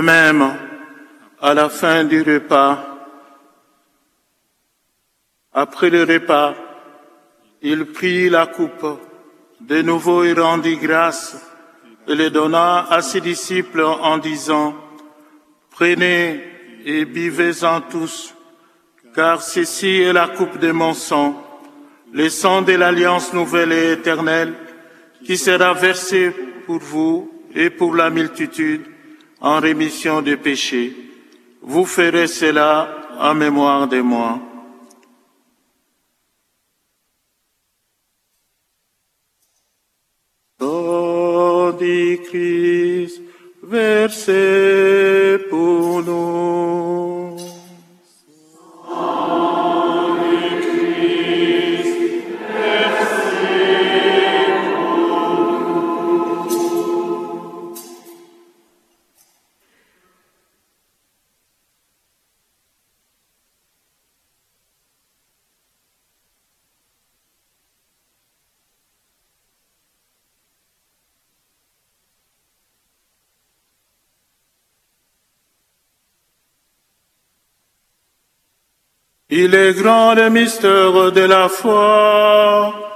De 0.00 0.06
même, 0.06 0.56
à 1.42 1.52
la 1.52 1.68
fin 1.68 2.04
du 2.04 2.22
repas, 2.22 2.78
après 5.52 5.90
le 5.90 6.04
repas, 6.04 6.54
il 7.60 7.84
prit 7.84 8.30
la 8.30 8.46
coupe, 8.46 8.86
de 9.60 9.82
nouveau 9.82 10.24
il 10.24 10.40
rendit 10.40 10.78
grâce 10.78 11.36
et 12.08 12.14
le 12.14 12.30
donna 12.30 12.86
à 12.88 13.02
ses 13.02 13.20
disciples 13.20 13.82
en 13.82 14.16
disant, 14.16 14.74
Prenez 15.70 16.44
et 16.86 17.04
buvez-en 17.04 17.82
tous, 17.82 18.34
car 19.14 19.42
ceci 19.42 20.00
est 20.00 20.14
la 20.14 20.28
coupe 20.28 20.58
de 20.58 20.72
mon 20.72 20.94
sang, 20.94 21.36
le 22.10 22.30
sang 22.30 22.62
de 22.62 22.72
l'alliance 22.72 23.34
nouvelle 23.34 23.72
et 23.72 23.92
éternelle, 23.92 24.54
qui 25.26 25.36
sera 25.36 25.74
versé 25.74 26.34
pour 26.64 26.78
vous 26.78 27.30
et 27.54 27.68
pour 27.68 27.94
la 27.94 28.08
multitude 28.08 28.89
en 29.40 29.60
rémission 29.60 30.22
des 30.22 30.36
péchés. 30.36 30.94
Vous 31.62 31.84
ferez 31.84 32.26
cela 32.26 32.88
en 33.18 33.34
mémoire 33.34 33.88
de 33.88 34.00
moi. 34.00 34.40
Il 79.32 79.54
est 79.54 79.74
grand 79.74 80.14
le 80.14 80.28
mystère 80.28 81.12
de 81.12 81.20
la 81.20 81.48
foi. 81.48 82.89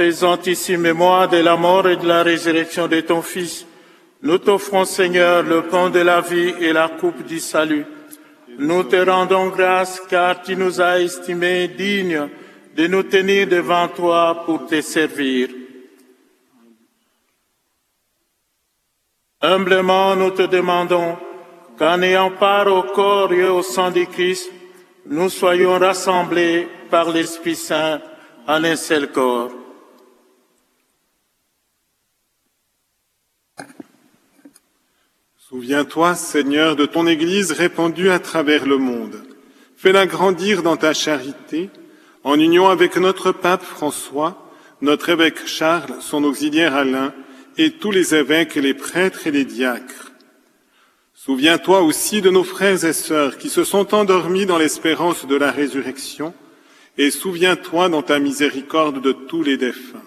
Faisant 0.00 0.40
ici 0.46 0.78
mémoire 0.78 1.28
de 1.28 1.36
la 1.36 1.56
mort 1.56 1.86
et 1.86 1.96
de 1.96 2.06
la 2.06 2.22
résurrection 2.22 2.88
de 2.88 3.02
ton 3.02 3.20
Fils, 3.20 3.66
nous 4.22 4.38
t'offrons, 4.38 4.86
Seigneur, 4.86 5.42
le 5.42 5.64
pain 5.64 5.90
de 5.90 5.98
la 5.98 6.22
vie 6.22 6.54
et 6.58 6.72
la 6.72 6.88
coupe 6.88 7.22
du 7.26 7.38
salut. 7.38 7.84
Nous 8.58 8.84
te 8.84 8.96
rendons 8.96 9.48
grâce 9.48 10.00
car 10.08 10.40
tu 10.40 10.56
nous 10.56 10.80
as 10.80 11.00
estimés 11.00 11.68
dignes 11.68 12.30
de 12.74 12.86
nous 12.86 13.02
tenir 13.02 13.46
devant 13.46 13.88
toi 13.88 14.42
pour 14.46 14.64
te 14.64 14.80
servir. 14.80 15.50
Humblement, 19.42 20.16
nous 20.16 20.30
te 20.30 20.46
demandons 20.46 21.18
qu'en 21.78 22.00
ayant 22.00 22.30
part 22.30 22.68
au 22.68 22.84
corps 22.84 23.34
et 23.34 23.44
au 23.44 23.60
sang 23.60 23.90
du 23.90 24.06
Christ, 24.06 24.50
nous 25.04 25.28
soyons 25.28 25.78
rassemblés 25.78 26.68
par 26.88 27.10
l'Esprit 27.10 27.56
Saint 27.56 28.00
en 28.46 28.64
un 28.64 28.76
seul 28.76 29.12
corps. 29.12 29.59
Souviens-toi, 35.50 36.14
Seigneur, 36.14 36.76
de 36.76 36.86
ton 36.86 37.08
Église 37.08 37.50
répandue 37.50 38.08
à 38.10 38.20
travers 38.20 38.66
le 38.66 38.78
monde. 38.78 39.20
Fais-la 39.76 40.06
grandir 40.06 40.62
dans 40.62 40.76
ta 40.76 40.92
charité, 40.92 41.70
en 42.22 42.38
union 42.38 42.68
avec 42.68 42.96
notre 42.96 43.32
pape 43.32 43.64
François, 43.64 44.48
notre 44.80 45.08
évêque 45.08 45.44
Charles, 45.48 45.96
son 45.98 46.22
auxiliaire 46.22 46.76
Alain, 46.76 47.12
et 47.58 47.72
tous 47.72 47.90
les 47.90 48.14
évêques, 48.14 48.54
les 48.54 48.74
prêtres 48.74 49.26
et 49.26 49.32
les 49.32 49.44
diacres. 49.44 50.12
Souviens-toi 51.14 51.82
aussi 51.82 52.22
de 52.22 52.30
nos 52.30 52.44
frères 52.44 52.84
et 52.84 52.92
sœurs 52.92 53.36
qui 53.36 53.48
se 53.48 53.64
sont 53.64 53.92
endormis 53.92 54.46
dans 54.46 54.56
l'espérance 54.56 55.26
de 55.26 55.34
la 55.34 55.50
résurrection, 55.50 56.32
et 56.96 57.10
souviens-toi 57.10 57.88
dans 57.88 58.02
ta 58.02 58.20
miséricorde 58.20 59.02
de 59.02 59.10
tous 59.10 59.42
les 59.42 59.56
défunts. 59.56 59.98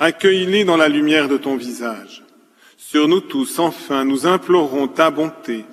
Accueille-les 0.00 0.64
dans 0.64 0.76
la 0.76 0.88
lumière 0.88 1.28
de 1.28 1.36
ton 1.36 1.54
visage. 1.54 2.24
Sur 2.90 3.06
nous 3.06 3.20
tous, 3.20 3.60
enfin, 3.60 4.04
nous 4.04 4.26
implorons 4.26 4.88
ta 4.88 5.12
bonté. 5.12 5.64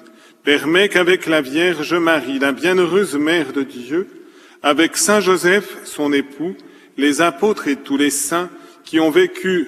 Permets 0.44 0.88
qu'avec 0.88 1.26
la 1.26 1.42
Vierge 1.42 1.96
Marie, 1.96 2.38
la 2.38 2.52
bienheureuse 2.52 3.16
Mère 3.16 3.54
de 3.54 3.64
Dieu, 3.64 4.08
avec 4.62 4.96
Saint 4.96 5.20
Joseph, 5.20 5.80
son 5.84 6.14
époux, 6.14 6.56
les 6.96 7.22
apôtres 7.22 7.70
et 7.70 7.76
tous 7.76 7.98
les 7.98 8.12
saints 8.12 8.52
qui 8.84 9.00
ont 9.00 9.10
vécu, 9.10 9.68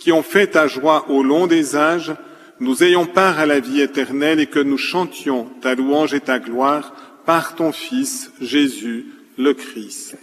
qui 0.00 0.10
ont 0.10 0.24
fait 0.24 0.48
ta 0.48 0.66
joie 0.66 1.08
au 1.08 1.22
long 1.22 1.46
des 1.46 1.76
âges, 1.76 2.16
nous 2.58 2.82
ayons 2.82 3.06
part 3.06 3.38
à 3.38 3.46
la 3.46 3.60
vie 3.60 3.80
éternelle 3.80 4.40
et 4.40 4.46
que 4.46 4.58
nous 4.58 4.76
chantions 4.76 5.48
ta 5.60 5.76
louange 5.76 6.14
et 6.14 6.20
ta 6.20 6.40
gloire 6.40 6.94
par 7.24 7.54
ton 7.54 7.70
Fils, 7.70 8.32
Jésus, 8.40 9.06
le 9.38 9.54
Christ. 9.54 10.16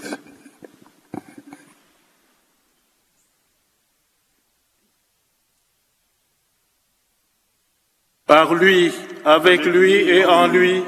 Par 8.25 8.55
lui, 8.55 8.91
avec 9.23 9.65
lui 9.65 9.93
et 9.93 10.25
en 10.25 10.47
lui, 10.47 10.81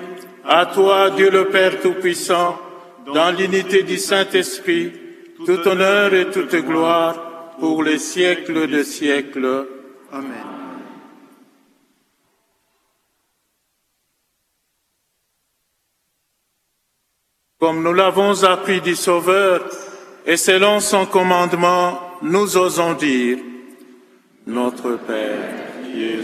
à 0.44 0.66
toi, 0.66 1.12
Dieu 1.12 1.30
le 1.30 1.46
Père 1.46 1.80
Tout-Puissant, 1.82 2.60
dans 3.14 3.30
l'unité 3.30 3.84
du 3.84 3.98
Saint-Esprit, 3.98 4.92
tout 5.46 5.68
honneur 5.68 6.14
et 6.16 6.32
toute 6.32 6.56
gloire 6.56 7.54
pour 7.60 7.84
les 7.84 8.00
siècles 8.00 8.68
de 8.68 8.82
siècles. 8.82 9.68
Amen. 10.12 10.48
Comme 17.60 17.84
nous 17.84 17.94
l'avons 17.94 18.44
appris 18.44 18.82
du 18.82 18.96
Sauveur, 18.96 19.70
et 20.26 20.38
selon 20.38 20.80
son 20.80 21.06
commandement, 21.06 22.00
nous 22.24 22.58
osons 22.58 22.94
dire, 22.94 23.38
Notre 24.48 24.96
Père, 24.96 25.68
cieux, 25.94 26.24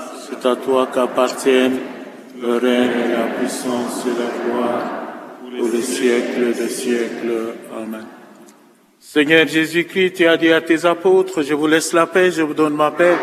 c'est 0.31 0.47
à 0.47 0.55
toi 0.55 0.87
qu'appartiennent 0.93 1.79
le 2.41 2.53
règne 2.57 2.91
et 3.05 3.11
la 3.11 3.27
puissance 3.37 4.05
et 4.05 4.17
la 4.17 4.29
gloire 4.43 4.91
pour 5.57 5.69
les 5.69 5.81
siècles 5.81 6.53
des 6.53 6.69
siècles. 6.69 7.55
Amen. 7.75 8.05
Seigneur 8.99 9.45
Jésus-Christ, 9.47 10.13
tu 10.13 10.25
as 10.25 10.37
dit 10.37 10.53
à 10.53 10.61
tes 10.61 10.85
apôtres, 10.85 11.43
je 11.43 11.53
vous 11.53 11.67
laisse 11.67 11.91
la 11.91 12.07
paix, 12.07 12.31
je 12.31 12.43
vous 12.43 12.53
donne 12.53 12.75
ma 12.75 12.91
paix. 12.91 13.17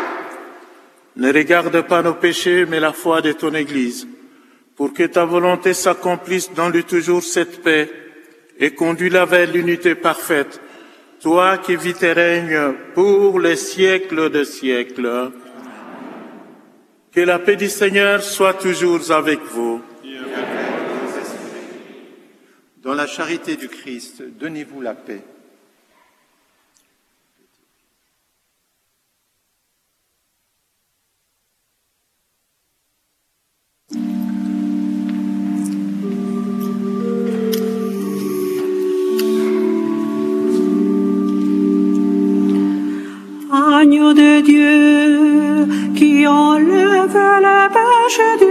Ne 1.15 1.33
regarde 1.33 1.81
pas 1.81 2.03
nos 2.03 2.13
péchés, 2.13 2.65
mais 2.65 2.79
la 2.79 2.93
foi 2.93 3.21
de 3.21 3.31
ton 3.31 3.53
Église, 3.55 4.07
pour 4.75 4.93
que 4.93 5.03
ta 5.03 5.25
volonté 5.25 5.73
s'accomplisse 5.73 6.53
dans 6.53 6.69
lui 6.69 6.83
toujours 6.83 7.23
cette 7.23 7.63
paix 7.63 7.89
et 8.59 8.71
conduis-la 8.71 9.25
vers 9.25 9.51
l'unité 9.51 9.95
parfaite, 9.95 10.61
toi 11.21 11.57
qui 11.57 11.75
vis 11.75 12.01
et 12.03 12.13
règnes 12.13 12.73
pour 12.93 13.39
les 13.39 13.55
siècles 13.55 14.29
des 14.29 14.45
siècles. 14.45 15.31
Que 17.19 17.25
la 17.25 17.37
paix 17.37 17.57
du 17.57 17.67
Seigneur 17.67 18.23
soit 18.23 18.53
toujours 18.53 19.11
avec 19.11 19.41
vous. 19.41 19.81
Dans 22.81 22.93
la 22.93 23.07
charité 23.07 23.57
du 23.57 23.67
Christ, 23.67 24.23
donnez-vous 24.39 24.79
la 24.79 24.93
paix. 24.93 25.21
Agneau 43.51 44.13
de 44.13 44.41
Dieu 44.41 44.78
le 48.17 48.48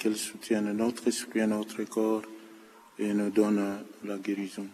qu'elle 0.00 0.16
soutienne 0.16 0.72
notre 0.72 1.06
esprit 1.08 1.40
et 1.40 1.46
notre 1.46 1.84
corps 1.84 2.22
et 2.98 3.12
nous 3.12 3.30
donne 3.30 3.84
la 4.04 4.16
guérison. 4.16 4.66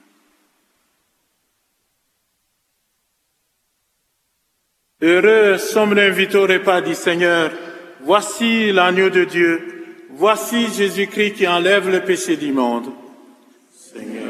Heureux 5.02 5.58
sommes 5.58 5.98
invités 5.98 6.38
au 6.38 6.46
repas 6.46 6.80
du 6.80 6.94
Seigneur. 6.94 7.52
Voici 8.02 8.72
l'agneau 8.72 9.10
de 9.10 9.24
Dieu. 9.24 9.84
Voici 10.10 10.72
Jésus-Christ 10.72 11.34
qui 11.34 11.46
enlève 11.46 11.90
le 11.90 12.00
péché 12.00 12.36
du 12.36 12.52
monde. 12.52 12.86
Seigneur, 13.70 14.25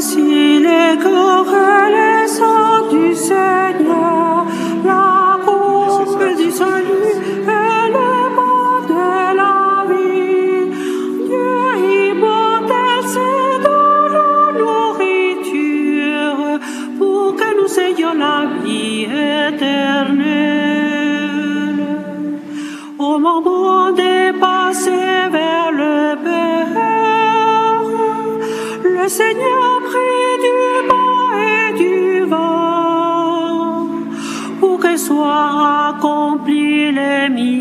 Voici 0.00 0.60
les 0.60 0.96
corps 1.02 1.52
et 1.52 1.90
les 1.90 2.28
sangs 2.28 2.86
du 2.88 3.16
Seigneur, 3.16 3.77
l'ami 36.92 37.57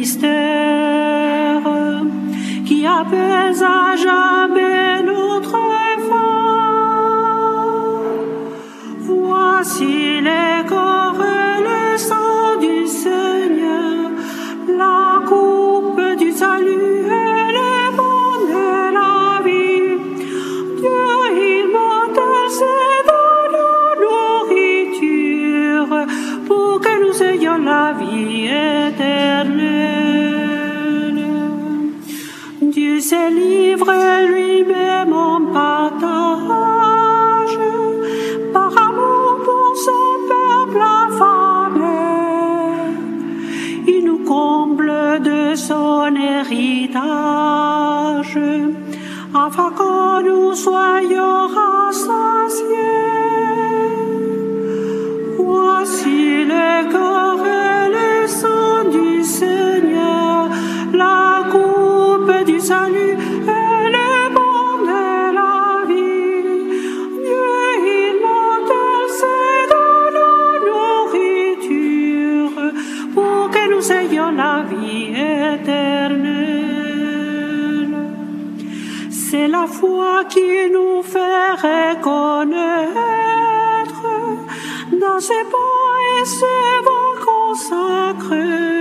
pas 85.20 86.22
et 86.22 86.26
ses 86.26 86.82
voix 86.84 87.15
consacrés 87.26 88.78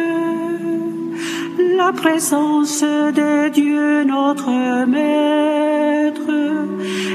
la 1.76 1.92
présence 1.92 2.82
de 2.82 3.48
Dieu 3.48 4.04
notre 4.04 4.50
Maître, 4.86 6.30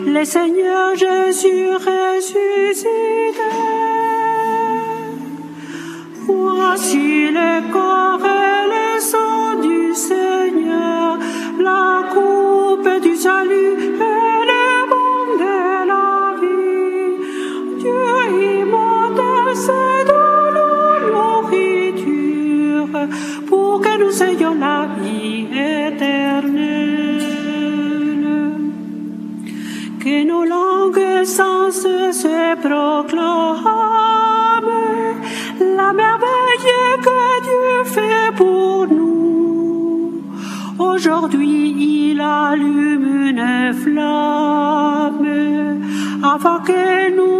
le 0.07 0.25
Seigneur 0.25 0.95
Jésus 0.95 1.69
ressuscité. 1.69 2.89
Voici 6.27 7.31
le 7.31 7.71
corps 7.71 8.25
et 8.25 8.67
le 8.73 8.99
sang 8.99 9.61
du 9.61 9.93
Seigneur, 9.93 11.19
la 11.59 12.03
coupe 12.13 13.01
du 13.01 13.15
salut 13.15 13.70
cesse 32.21 32.55
proclament 32.61 33.61
la 35.77 35.89
merveille 36.01 36.73
que 37.07 37.21
Dieu 37.47 37.73
fait 37.95 38.29
pour 38.41 38.87
nous. 38.87 40.23
Aujourd'hui, 40.77 41.59
il 42.11 42.21
allume 42.21 43.09
une 43.29 43.73
flamme 43.83 45.27
afin 46.33 46.57
que 46.67 47.15
nous 47.17 47.30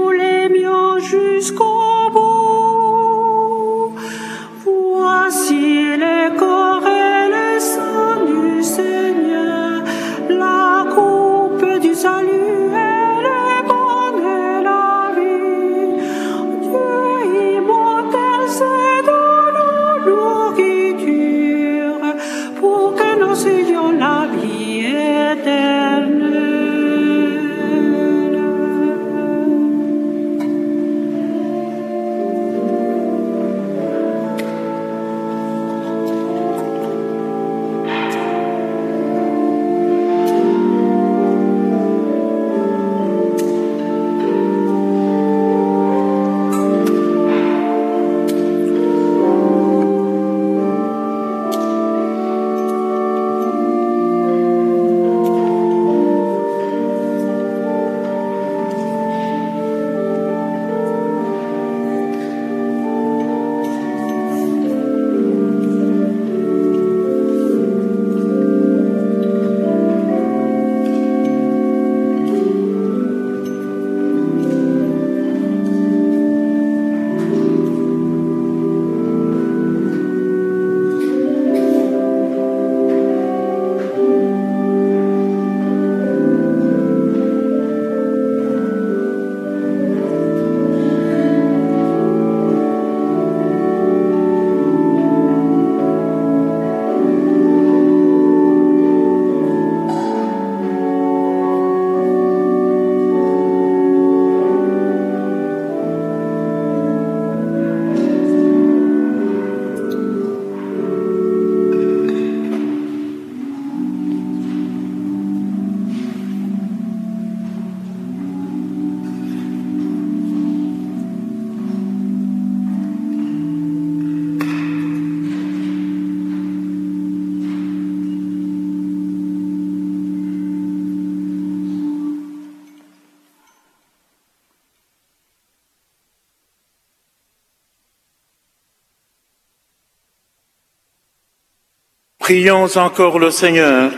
Prions 142.32 142.77
encore 142.77 143.19
le 143.19 143.29
Seigneur. 143.29 143.91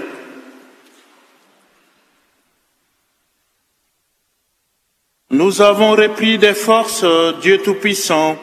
Nous 5.30 5.62
avons 5.62 5.92
repris 5.92 6.40
des 6.40 6.56
forces, 6.56 7.06
Dieu 7.44 7.60
Tout-Puissant, 7.60 8.36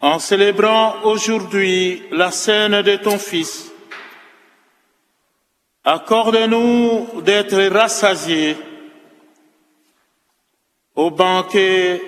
en 0.00 0.20
célébrant 0.20 1.02
aujourd'hui 1.02 2.04
la 2.12 2.30
scène 2.30 2.82
de 2.82 2.94
ton 2.94 3.18
Fils. 3.18 3.72
Accorde-nous 5.82 7.22
d'être 7.22 7.60
rassasiés 7.74 8.56
au 10.94 11.10
banquet 11.10 12.00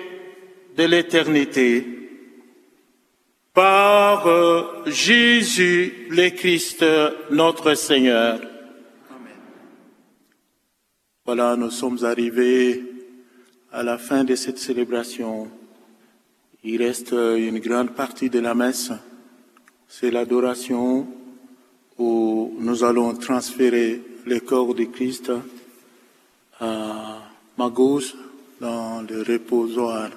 de 0.77 0.83
l'éternité 0.85 2.04
par 3.55 4.27
Jésus 4.85 6.07
le 6.09 6.29
Christ, 6.29 6.85
notre 7.31 7.73
Seigneur. 7.73 8.41
Voilà, 11.25 11.55
nous 11.55 11.71
sommes 11.71 12.03
arrivés 12.03 12.83
à 13.71 13.81
la 13.81 13.97
fin 13.97 14.25
de 14.25 14.35
cette 14.35 14.59
célébration. 14.59 15.49
Il 16.65 16.83
reste 16.83 17.13
une 17.13 17.59
grande 17.59 17.91
partie 17.91 18.29
de 18.29 18.39
la 18.39 18.53
messe. 18.53 18.91
C'est 19.87 20.11
l'adoration 20.11 21.07
où 21.97 22.53
nous 22.59 22.83
allons 22.83 23.15
transférer 23.15 24.01
le 24.25 24.39
corps 24.41 24.75
de 24.75 24.83
Christ 24.83 25.31
à 26.59 27.21
ma 27.57 27.69
gauche 27.69 28.15
dans 28.59 29.01
le 29.01 29.21
reposoir. 29.21 30.09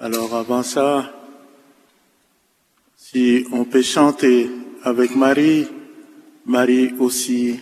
Alors 0.00 0.34
avant 0.34 0.64
ça, 0.64 1.21
si 3.12 3.44
on 3.52 3.64
peut 3.64 3.82
chanter 3.82 4.48
avec 4.84 5.14
Marie, 5.14 5.66
Marie 6.46 6.94
aussi 6.98 7.60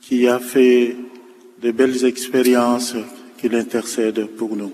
qui 0.00 0.26
a 0.26 0.40
fait 0.40 0.96
de 1.62 1.70
belles 1.70 2.04
expériences, 2.04 2.96
qu'il 3.38 3.54
intercède 3.54 4.26
pour 4.26 4.56
nous. 4.56 4.72